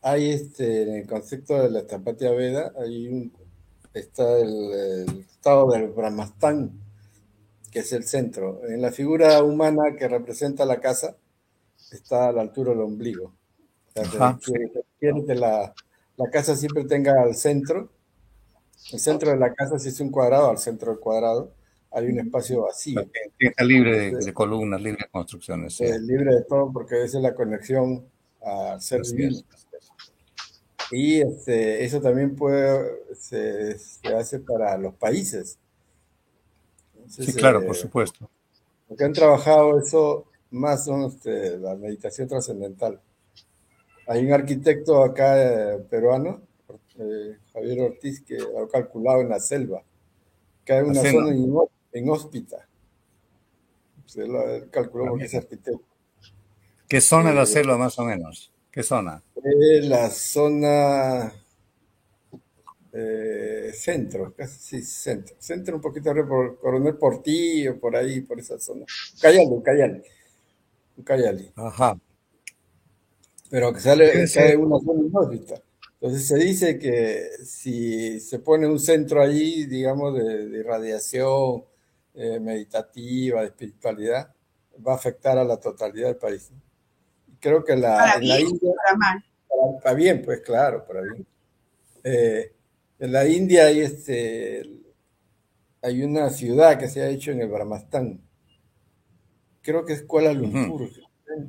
[0.00, 3.32] hay este, en el concepto de la Tapatía Veda, hay un,
[3.92, 6.72] está el, el estado del Brahmastán,
[7.70, 8.60] que es el centro.
[8.66, 11.16] En la figura humana que representa la casa,
[11.90, 13.32] está a la altura del ombligo.
[13.94, 14.38] O
[15.00, 15.74] que, la,
[16.16, 17.90] la, casa siempre tenga al centro.
[18.92, 21.52] El centro de la casa, si es un cuadrado, al centro del cuadrado,
[21.90, 23.04] hay un espacio vacío.
[23.38, 25.80] Está libre de, columnas, libre de construcciones.
[25.80, 28.06] libre de todo, porque esa es la conexión
[28.42, 29.02] al ser.
[30.90, 35.58] Y este, eso también puede, se, se hace para los países
[37.08, 38.30] sí, claro, por supuesto.
[38.86, 43.00] Porque han trabajado eso más son este, la meditación trascendental.
[44.06, 46.40] Hay un arquitecto acá eh, peruano,
[46.98, 49.82] eh, Javier Ortiz, que ha calculado en la selva,
[50.64, 51.54] que hay una zona en,
[51.92, 52.66] en hóspita.
[54.16, 55.82] él calculó porque es arquitecto.
[56.88, 58.50] ¿Qué zona de la eh, selva más o menos?
[58.70, 59.22] ¿Qué zona?
[59.82, 61.32] la zona
[63.00, 68.58] eh, centro, casi centro, centro un poquito arriba por Coronel Portillo, por ahí, por esa
[68.58, 68.84] zona.
[69.20, 70.02] Cayali, Cayali.
[71.04, 71.52] Cayali.
[71.54, 71.96] Ajá.
[73.50, 75.62] Pero que sale, cae una zona inhóspita.
[76.00, 81.64] Entonces se dice que si se pone un centro ahí, digamos, de, de irradiación
[82.14, 84.32] eh, meditativa, de espiritualidad,
[84.86, 86.50] va a afectar a la totalidad del país.
[87.40, 89.24] Creo que la, para bien, India, para mal.
[89.82, 91.26] Para, bien, pues claro, para bien.
[92.02, 92.52] Eh,
[92.98, 94.62] en la India hay, este,
[95.82, 98.20] hay una ciudad que se ha hecho en el Brahmastán,
[99.62, 100.88] creo que es Kuala Lumpur,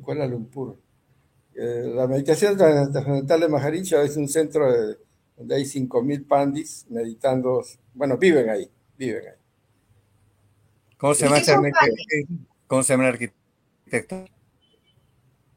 [0.01, 0.77] Kuala Lumpur.
[1.55, 4.65] Eh, la meditación trascendental de Maharishi es un centro
[5.35, 9.39] donde hay 5.000 pandis meditando, bueno, viven ahí, viven ahí.
[10.97, 11.71] ¿Cómo se, llama
[12.67, 14.25] ¿Cómo se llama el arquitecto?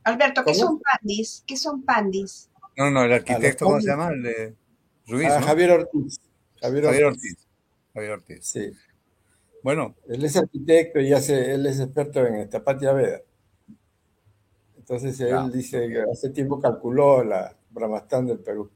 [0.05, 1.45] Alberto, ¿qué son pandis?
[1.47, 2.49] ¿Qué son pandis?
[2.77, 4.11] No, no, el arquitecto, ¿cómo se llama?
[4.11, 4.55] El de
[5.07, 5.29] Ruiz.
[5.31, 6.21] Ah, Javier Ortiz.
[6.61, 7.47] Javier Ortiz.
[7.95, 8.47] Javier Ortiz.
[8.47, 8.73] Sí.
[9.63, 9.95] Bueno.
[10.09, 13.21] Él es arquitecto y hace, él es experto en Tapatia Veda.
[14.77, 18.71] Entonces él dice que hace tiempo calculó la Brahmastán del Perú.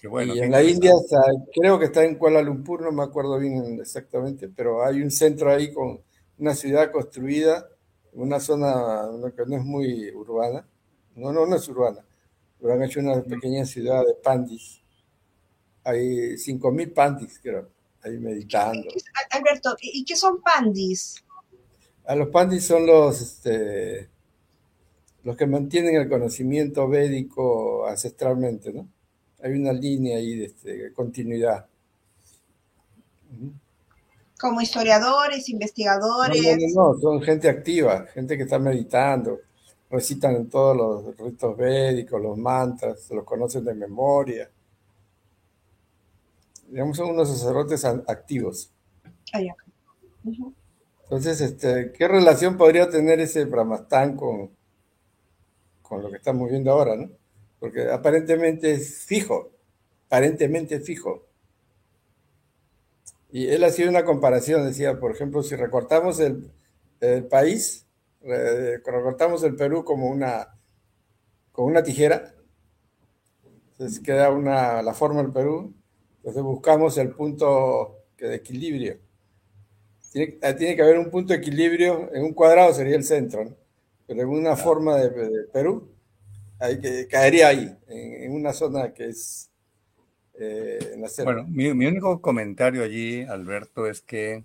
[0.00, 0.92] Qué bueno, y en la India
[1.54, 5.50] creo que está en Kuala Lumpur, no me acuerdo bien exactamente, pero hay un centro
[5.50, 6.00] ahí con
[6.36, 7.66] una ciudad construida,
[8.12, 10.68] una zona que no es muy urbana.
[11.14, 12.04] No, no, no es urbana,
[12.60, 14.83] pero han hecho una pequeña ciudad de pandis.
[15.84, 17.74] Hay 5.000 pandis, creo
[18.04, 18.88] ahí meditando.
[19.30, 21.24] Alberto, ¿y qué son pandis?
[22.06, 24.08] A los pandis son los, este,
[25.22, 28.88] los que mantienen el conocimiento védico ancestralmente, ¿no?
[29.42, 31.66] Hay una línea ahí de este, continuidad.
[34.38, 36.42] Como historiadores, investigadores.
[36.74, 39.40] No, no, son gente activa, gente que está meditando,
[39.90, 44.50] recitan todos los ritos védicos, los mantras, los conocen de memoria
[46.74, 48.72] digamos, son unos sacerdotes activos.
[49.32, 49.38] Ah,
[51.04, 54.50] Entonces, este, ¿qué relación podría tener ese Brahmastán con,
[55.82, 57.12] con lo que estamos viendo ahora, no?
[57.60, 59.52] Porque aparentemente es fijo,
[60.08, 61.24] aparentemente fijo.
[63.30, 66.50] Y él hacía una comparación, decía, por ejemplo, si recortamos el,
[67.30, 67.86] país,
[68.20, 70.58] recortamos el Perú como una,
[71.52, 72.34] como una tijera,
[73.70, 75.72] entonces queda una, la forma del Perú,
[76.24, 78.96] entonces buscamos el punto de equilibrio.
[80.10, 83.54] Tiene, ah, tiene, que haber un punto de equilibrio, en un cuadrado sería el centro,
[84.06, 85.92] pero en una forma de, Perú,
[86.58, 89.50] hay que, caería ahí, en, una zona que es
[90.38, 94.44] eh, Bueno, mi, mi, único comentario allí, Alberto, es que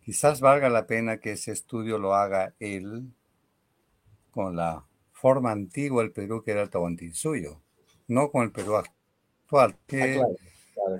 [0.00, 3.12] quizás valga la pena que ese estudio lo haga él
[4.30, 7.60] con la forma antigua del Perú que era el suyo,
[8.08, 9.76] no con el Perú actual.
[9.86, 10.26] Que, ah,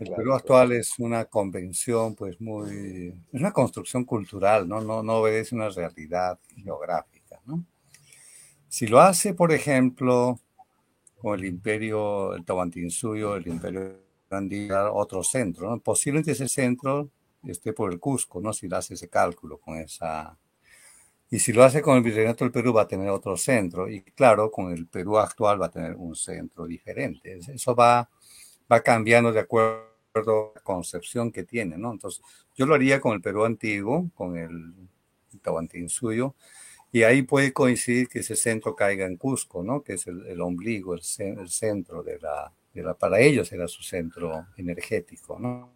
[0.01, 4.81] el Perú actual es una convención, pues muy, es una construcción cultural, ¿no?
[4.81, 7.65] No, no obedece una realidad geográfica, ¿no?
[8.69, 10.41] Si lo hace, por ejemplo,
[11.19, 15.79] con el imperio, el Tahuantinsuyo, el imperio Andina, otro centro, ¿no?
[15.79, 17.11] Posiblemente ese centro
[17.45, 18.53] esté por el Cusco, ¿no?
[18.53, 20.39] Si lo hace ese cálculo con esa...
[21.31, 23.89] Y si lo hace con el Virreinato del Perú va a tener otro centro.
[23.89, 27.39] Y claro, con el Perú actual va a tener un centro diferente.
[27.49, 28.09] Eso va
[28.71, 31.93] va cambiando de acuerdo a la concepción que tiene, ¿no?
[31.93, 32.23] Entonces,
[32.55, 34.75] yo lo haría con el Perú antiguo, con el
[35.41, 36.35] Tahuantín suyo,
[36.91, 39.83] y ahí puede coincidir que ese centro caiga en Cusco, ¿no?
[39.83, 44.47] Que es el, ombligo, el, centro de la, de la, para ellos era su centro
[44.57, 45.73] energético, ¿no?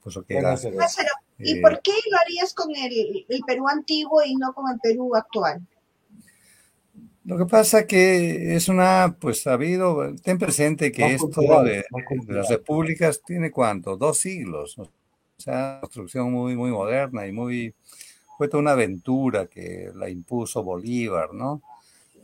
[0.00, 0.54] Pues, que era,
[1.38, 4.78] ¿Y eh, por qué lo harías con el, el Perú antiguo y no con el
[4.78, 5.66] Perú actual?
[7.26, 11.84] Lo que pasa que es una, pues habido, ten presente que esto de,
[12.28, 14.88] las repúblicas tiene cuánto, dos siglos, o
[15.36, 17.74] sea, construcción muy, muy moderna y muy,
[18.38, 21.62] fue toda una aventura que la impuso Bolívar, ¿no?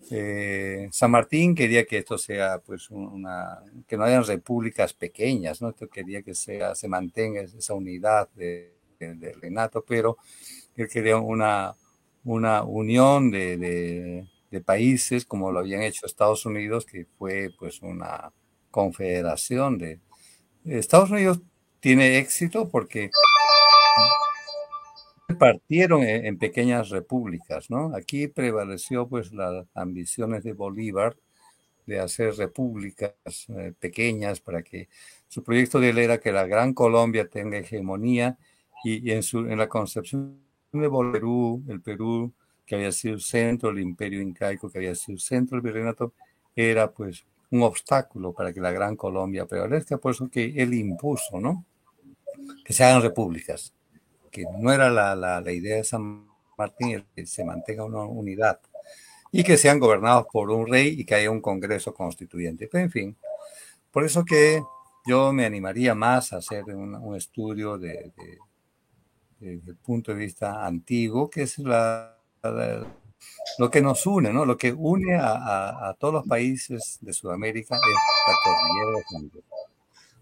[0.09, 5.71] Eh, San Martín quería que esto sea, pues, una, que no hayan repúblicas pequeñas, ¿no?
[5.71, 10.19] Esto quería que sea, se mantenga esa unidad del de, Renato, pero
[10.77, 11.75] él quería una,
[12.23, 18.33] una unión de de países como lo habían hecho Estados Unidos, que fue pues una
[18.71, 19.99] confederación de...
[20.65, 21.41] Estados Unidos
[21.81, 23.11] tiene éxito porque
[25.39, 27.97] partieron en, pequeñas repúblicas, ¿no?
[27.97, 31.17] Aquí prevaleció pues las ambiciones de Bolívar
[31.87, 33.15] de hacer repúblicas
[33.49, 34.89] eh, pequeñas para que
[35.29, 38.37] su proyecto de él era que la Gran Colombia tenga hegemonía
[38.85, 40.39] y, en, su, en la concepción
[40.73, 42.35] de Bolívar, el Perú
[42.73, 46.15] que había sido centro del imperio incaico, que había sido centro del virreinato,
[46.57, 51.39] era pues un obstáculo para que la Gran Colombia prevalezca, por eso que él impuso,
[51.39, 51.67] ¿no?
[52.65, 53.75] Que se hagan repúblicas,
[54.31, 58.59] que no era la, la, idea de San Martín, que se mantenga una unidad
[59.31, 62.69] y que sean gobernados por un rey y que haya un congreso constituyente.
[62.73, 63.17] Pero en fin,
[63.91, 64.63] por eso que
[65.07, 68.15] yo me animaría más a hacer un, estudio de,
[69.41, 72.17] desde el punto de vista antiguo, que es la,
[73.59, 74.45] lo que nos une, ¿no?
[74.45, 77.83] Lo que une a, todos los países de Sudamérica es
[78.27, 79.45] la cordillera de Andes.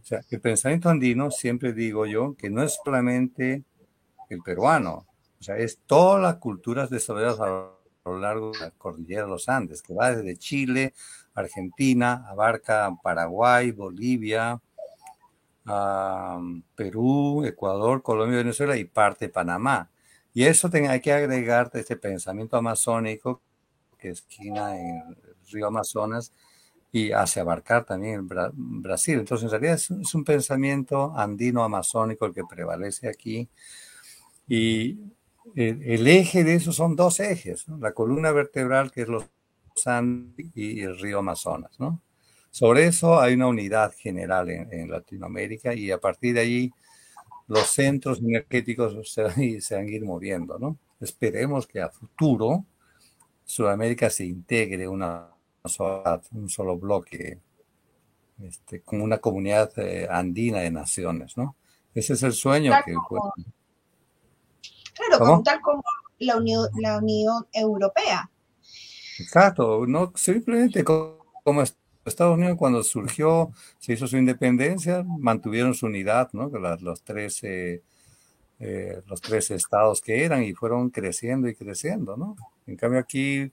[0.02, 3.62] O sea, el pensamiento andino, siempre digo yo, que no es solamente
[4.28, 5.06] el peruano,
[5.38, 7.70] O sea, es todas las culturas desarrolladas a
[8.04, 10.94] lo largo de la cordillera de los Andes, que va desde Chile,
[11.34, 14.60] Argentina, abarca Paraguay, Bolivia,
[16.74, 19.88] Perú, Ecuador, Colombia, Venezuela y parte de Panamá.
[20.32, 23.42] Y eso hay que agregar este pensamiento amazónico
[23.98, 26.32] que esquina en el río Amazonas
[26.92, 29.18] y hace abarcar también Brasil.
[29.18, 33.48] Entonces, en realidad es, un pensamiento andino-amazónico el que prevalece aquí.
[34.48, 34.98] Y
[35.54, 39.24] el, eje de eso son dos ejes, la columna vertebral que es los
[39.86, 41.78] Andes y el río Amazonas.
[41.78, 42.02] ¿no?
[42.50, 46.72] Sobre eso hay una unidad general en, Latinoamérica y a partir de allí
[47.50, 50.56] los centros energéticos se van, a ir moviendo.
[50.56, 50.78] ¿no?
[51.00, 52.64] Esperemos que a futuro
[53.44, 55.30] Sudamérica se integre una
[55.64, 57.40] sola, un solo bloque,
[58.40, 61.56] este, como una comunidad eh, andina de naciones, ¿no?
[61.92, 62.94] Ese es el sueño que...
[64.94, 65.82] claro, tal como
[66.20, 68.30] la Unión, la Unión Europea.
[69.18, 71.64] Exacto, no simplemente como,
[72.04, 76.48] Estados Unidos cuando surgió, se hizo su independencia, mantuvieron su unidad, ¿no?
[76.48, 77.42] los tres
[78.62, 82.36] eh, los tres estados que eran y fueron creciendo y creciendo.
[82.66, 83.50] En cambio aquí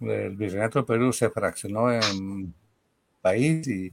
[0.00, 2.54] el Virreinato de Perú se fraccionó en
[3.20, 3.92] país y,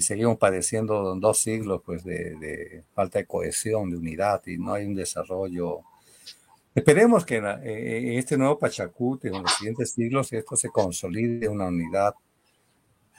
[0.00, 4.94] seguimos padeciendo dos siglos pues, de, falta de cohesión, de unidad y no hay un
[4.94, 5.80] desarrollo.
[6.74, 12.14] Esperemos que en este nuevo Pachacuti, en los siguientes siglos, esto se consolide una unidad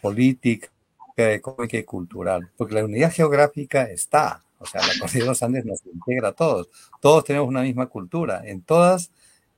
[0.02, 0.70] política,
[1.16, 5.66] económica y cultural, porque la unidad geográfica está, o sea, la cordillera de los Andes
[5.66, 9.12] nos integra a todos, todos tenemos una misma cultura, en todas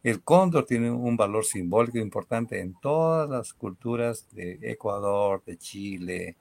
[0.03, 6.35] el cóndor tiene un valor simbólico importante en todas las culturas de Ecuador, de Chile,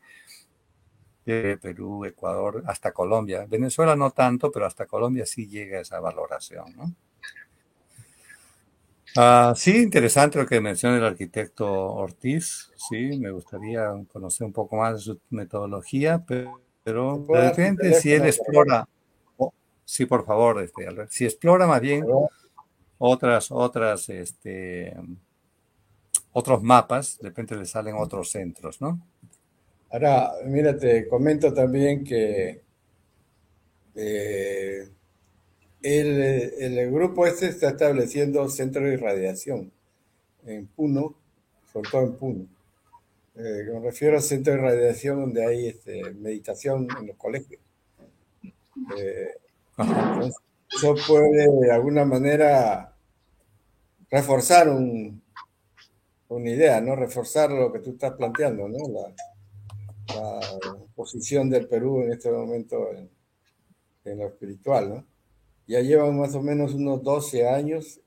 [1.25, 3.47] de Perú, Ecuador, hasta Colombia.
[3.49, 6.77] Venezuela no tanto, pero hasta Colombia sí llega esa valoración.
[6.77, 6.93] ¿no?
[9.17, 12.71] Ah, sí, interesante lo que menciona el arquitecto Ortiz.
[12.77, 18.25] Sí, me gustaría conocer un poco más de su metodología, pero, de repente si él
[18.25, 18.89] explora,
[19.37, 19.53] oh,
[19.85, 22.05] sí, por favor, este, si explora más bien
[22.99, 24.97] otras, otras, este,
[26.33, 29.01] otros mapas, de repente le salen otros centros, ¿no?
[29.91, 32.63] Ahora, mira, te comento también que
[33.95, 34.89] eh,
[35.83, 39.73] el, grupo este está estableciendo centros de irradiación
[40.45, 41.15] en Puno,
[41.73, 42.47] sobre todo en Puno.
[43.35, 47.61] Eh, me refiero a centros de radiación donde hay este, meditación en los colegios.
[48.97, 49.31] Eh,
[50.75, 52.95] eso puede de alguna manera
[54.11, 56.95] reforzar una idea, ¿no?
[56.97, 58.79] Reforzar lo que tú estás planteando, ¿no?
[58.89, 59.15] La,
[60.95, 65.07] posición del Perú en este momento en, lo espiritual, ¿no?
[65.67, 68.01] Ya llevan más o menos unos 12 años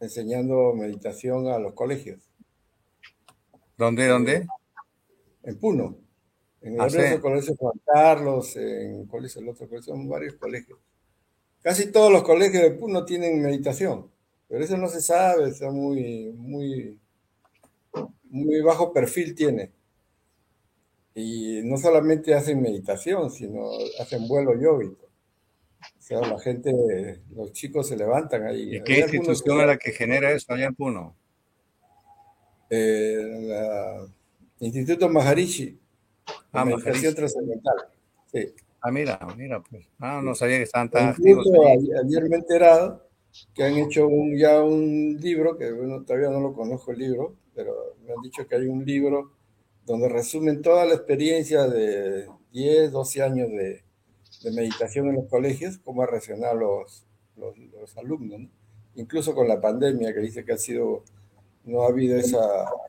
[0.00, 2.20] enseñando meditación a los colegios.
[3.76, 4.46] ¿Dónde, dónde?
[5.42, 5.96] En Puno.
[6.60, 9.94] En el ah, colegio Juan Carlos, en ¿cuál es el otro colegio?
[9.94, 10.78] Son varios colegios.
[11.62, 14.10] Casi todos los colegios de Puno tienen meditación.
[14.48, 16.98] Pero eso no se sabe, está muy, muy,
[18.24, 19.72] muy bajo perfil tiene.
[21.14, 23.68] Y no solamente hacen meditación, sino
[24.00, 25.07] hacen vuelo yógico.
[26.10, 28.76] La gente, los chicos se levantan ahí.
[28.76, 31.14] ¿Y qué institución es la que genera eso allá en Puno?
[32.70, 34.06] Eh,
[34.60, 35.78] Instituto Maharishi.
[36.52, 37.76] Ah, trascendental.
[38.32, 38.54] Sí.
[38.80, 39.86] Ah, mira, mira, pues.
[39.98, 41.46] Ah, no sabía que estaban tan activos.
[42.04, 43.08] Ayer me he enterado
[43.54, 47.36] que han hecho un, ya un libro, que bueno, todavía no lo conozco el libro,
[47.54, 49.32] pero me han dicho que hay un libro
[49.84, 53.82] donde resumen toda la experiencia de 10, 12 años de,
[54.42, 57.04] de meditación en los colegios, cómo ha reaccionado los,
[57.36, 58.42] los, los alumnos,
[58.94, 61.04] incluso con la pandemia, que dice que ha sido,
[61.64, 62.38] no ha habido esa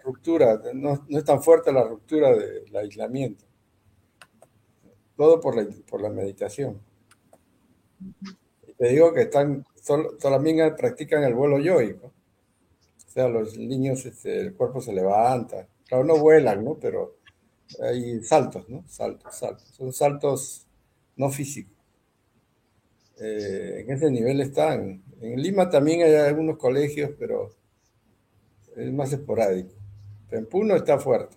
[0.03, 3.45] ruptura, no, no es tan fuerte la ruptura del aislamiento.
[5.15, 6.79] Todo por la, por la meditación.
[8.77, 9.65] Te digo que están
[10.21, 12.07] también practican el vuelo yoico.
[13.07, 15.67] O sea, los niños, este, el cuerpo se levanta.
[15.87, 16.75] Claro, no vuelan, ¿no?
[16.75, 17.17] Pero
[17.81, 18.83] hay saltos, ¿no?
[18.87, 19.67] Saltos, saltos.
[19.69, 20.67] Son saltos
[21.19, 21.77] no físicos.
[23.19, 25.03] Eh, en ese nivel están.
[25.21, 27.53] En Lima también hay algunos colegios, pero
[28.75, 29.75] es más esporádico.
[30.31, 31.35] En Puno está fuerte.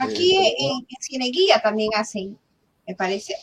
[0.00, 2.36] Aquí eh, en, en Cieneguía también hacen,
[2.86, 3.34] me parece.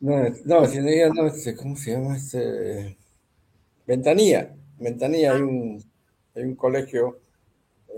[0.00, 2.16] No, no, si no, este, ¿cómo se llama?
[2.16, 2.96] Este,
[3.84, 4.54] Ventanilla.
[4.78, 5.84] Ventanilla, hay un,
[6.36, 7.18] hay un colegio,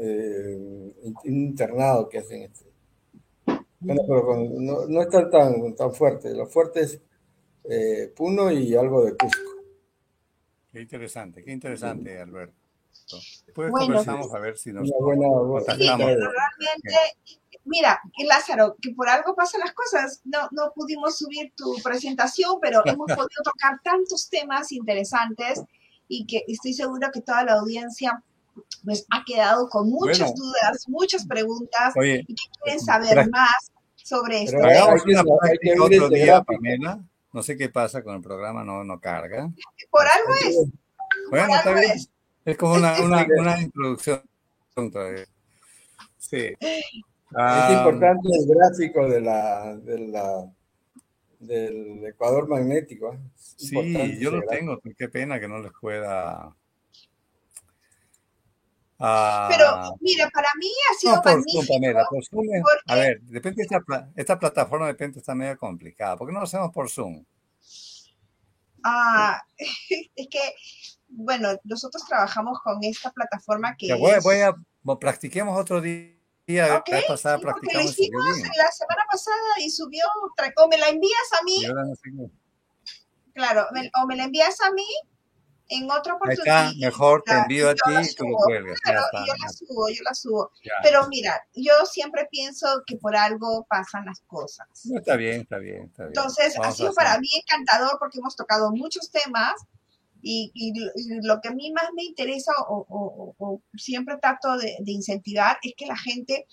[0.01, 0.57] eh,
[1.03, 2.74] un internado que hacen este.
[3.85, 6.35] Bueno, pero no, no están tan, tan fuerte.
[6.35, 7.01] Lo fuerte es
[7.65, 9.51] eh, Puno y algo de Cusco.
[10.73, 12.55] Qué interesante, qué interesante, Alberto.
[13.47, 16.06] Después conversamos a ver si nos buena, contactamos.
[16.06, 16.97] realmente,
[17.65, 20.20] mira, Lázaro, que por algo pasan las cosas.
[20.24, 25.62] No, no pudimos subir tu presentación, pero hemos podido tocar tantos temas interesantes
[26.09, 28.23] y que estoy seguro que toda la audiencia
[28.85, 33.73] pues ha quedado con muchas dudas, muchas preguntas y que quieren saber más
[34.05, 34.59] sobre esto.
[35.81, 37.01] otro día, Pamela.
[37.33, 39.51] No sé qué pasa con el programa, no, no carga.
[39.91, 40.71] Por algo es.
[41.31, 42.11] Bueno, Por algo es.
[42.45, 42.57] es.
[42.57, 44.23] como una, una, una introducción.
[46.19, 46.55] Sí.
[46.61, 46.85] es
[47.35, 50.53] ah, importante el gráfico de la, de la,
[51.41, 53.15] del Ecuador magnético.
[53.15, 53.19] ¿eh?
[53.37, 56.55] Sí, yo lo tengo, qué pena que no les pueda
[58.97, 59.91] pero ah.
[60.01, 62.69] mira, para mí ha sido magnífico.
[62.87, 63.83] A ver, depende esta,
[64.15, 66.16] esta plataforma de repente está medio complicada.
[66.16, 67.25] ¿Por qué no lo hacemos por Zoom?
[68.85, 70.55] Ah, es que,
[71.09, 74.55] bueno, nosotros trabajamos con esta plataforma que voy, voy a,
[74.99, 76.12] practiquemos otro día.
[76.47, 80.05] Okay, pasada sí, lo hicimos la semana pasada y subió,
[80.59, 81.65] o me la envías a mí.
[83.33, 83.66] Claro,
[84.03, 84.87] o me la envías a mí
[85.69, 86.73] en otra oportunidad.
[86.74, 88.78] mejor te envío a ti y tú lo cuelgas.
[88.81, 90.51] Claro, yo la subo, yo la subo.
[90.82, 94.66] Pero mira, yo siempre pienso que por algo pasan las cosas.
[94.95, 96.15] está bien, está bien, está bien.
[96.16, 99.55] Entonces, ha sido para mí encantador porque hemos tocado muchos temas
[100.23, 100.73] y, y,
[101.23, 105.74] lo que a mí más me interesa o, o, siempre trato de, de incentivar es
[105.77, 106.47] que la gente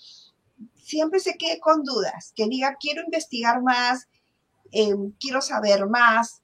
[0.75, 4.07] siempre se quede con dudas, que diga, quiero investigar más,
[4.71, 6.41] eh, quiero saber más,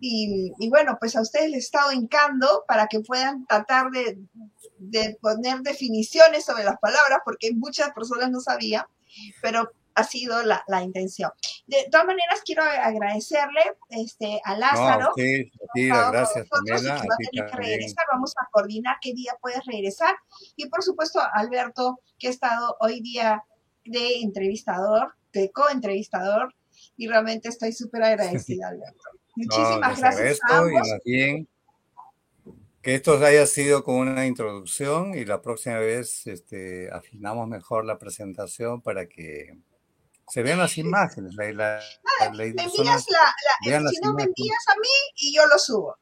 [0.00, 4.18] y, bueno, pues a ustedes les he estado hincando para que puedan tratar de,
[5.20, 8.84] poner definiciones sobre las palabras, porque muchas personas no sabían,
[9.42, 11.30] pero ha sido la, intención.
[11.66, 15.12] De todas maneras, quiero agradecerle este, a Lázaro.
[15.16, 17.02] sí, sí, gracias, Pamela.
[18.12, 20.14] Vamos a coordinar qué día puedes regresar.
[20.54, 23.42] Y por supuesto, Alberto, que ha estado hoy día
[23.86, 26.54] de entrevistador, de co-entrevistador,
[26.96, 29.10] y realmente estoy súper agradecida, Alberto.
[29.36, 30.40] Muchísimas gracias.
[30.50, 31.48] A Y más bien,
[32.82, 37.98] que esto haya sido como una introducción y la próxima vez este, afinamos mejor la
[37.98, 39.58] presentación para que
[40.28, 41.34] se vean las imágenes.
[41.34, 41.80] La, la,
[42.32, 45.96] me envías la, si no me envías a mí y yo lo subo.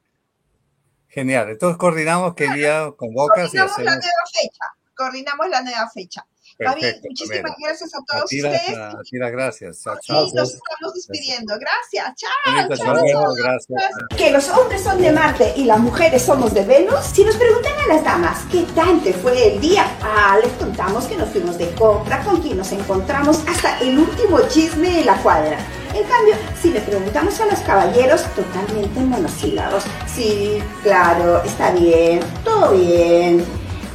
[1.07, 1.49] Genial.
[1.49, 3.77] Entonces coordinamos qué día convocas y hacemos.
[3.79, 4.65] la nueva fecha.
[4.95, 6.25] Coordinamos la nueva fecha.
[6.57, 8.77] Perfecto, muchísimas gracias a todos ustedes.
[8.77, 9.81] A ti gracias.
[9.83, 10.27] Chao, chao.
[10.33, 11.53] nos estamos despidiendo.
[11.59, 12.15] Gracias.
[12.15, 12.77] Chao.
[12.77, 13.33] chao.
[13.35, 13.91] Gracias.
[14.15, 17.05] Que los hombres son de Marte y las mujeres somos de Venus.
[17.13, 21.05] Si nos preguntan a las damas qué tal te fue el día, ah, les contamos
[21.05, 25.21] que nos fuimos de compra, con quien nos encontramos, hasta el último chisme de la
[25.21, 25.57] cuadra.
[25.93, 29.83] En cambio, si le preguntamos a los caballeros, totalmente monosílabos.
[30.07, 33.45] Sí, claro, está bien, todo bien.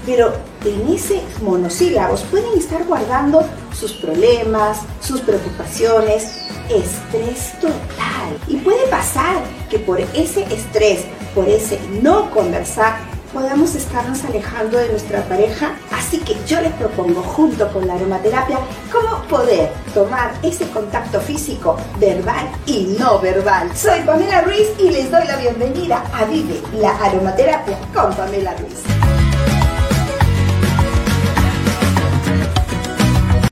[0.06, 8.36] Pero en ese monosílabos pueden estar guardando sus problemas, sus preocupaciones, estrés total.
[8.46, 11.04] Y puede pasar que por ese estrés,
[11.34, 12.98] por ese no conversar,
[13.32, 15.76] podamos estarnos alejando de nuestra pareja.
[15.92, 18.58] Así que yo les propongo junto con la aromaterapia
[18.90, 23.74] cómo poder tomar ese contacto físico verbal y no verbal.
[23.76, 29.19] Soy Pamela Ruiz y les doy la bienvenida a Vive la Aromaterapia con Pamela Ruiz.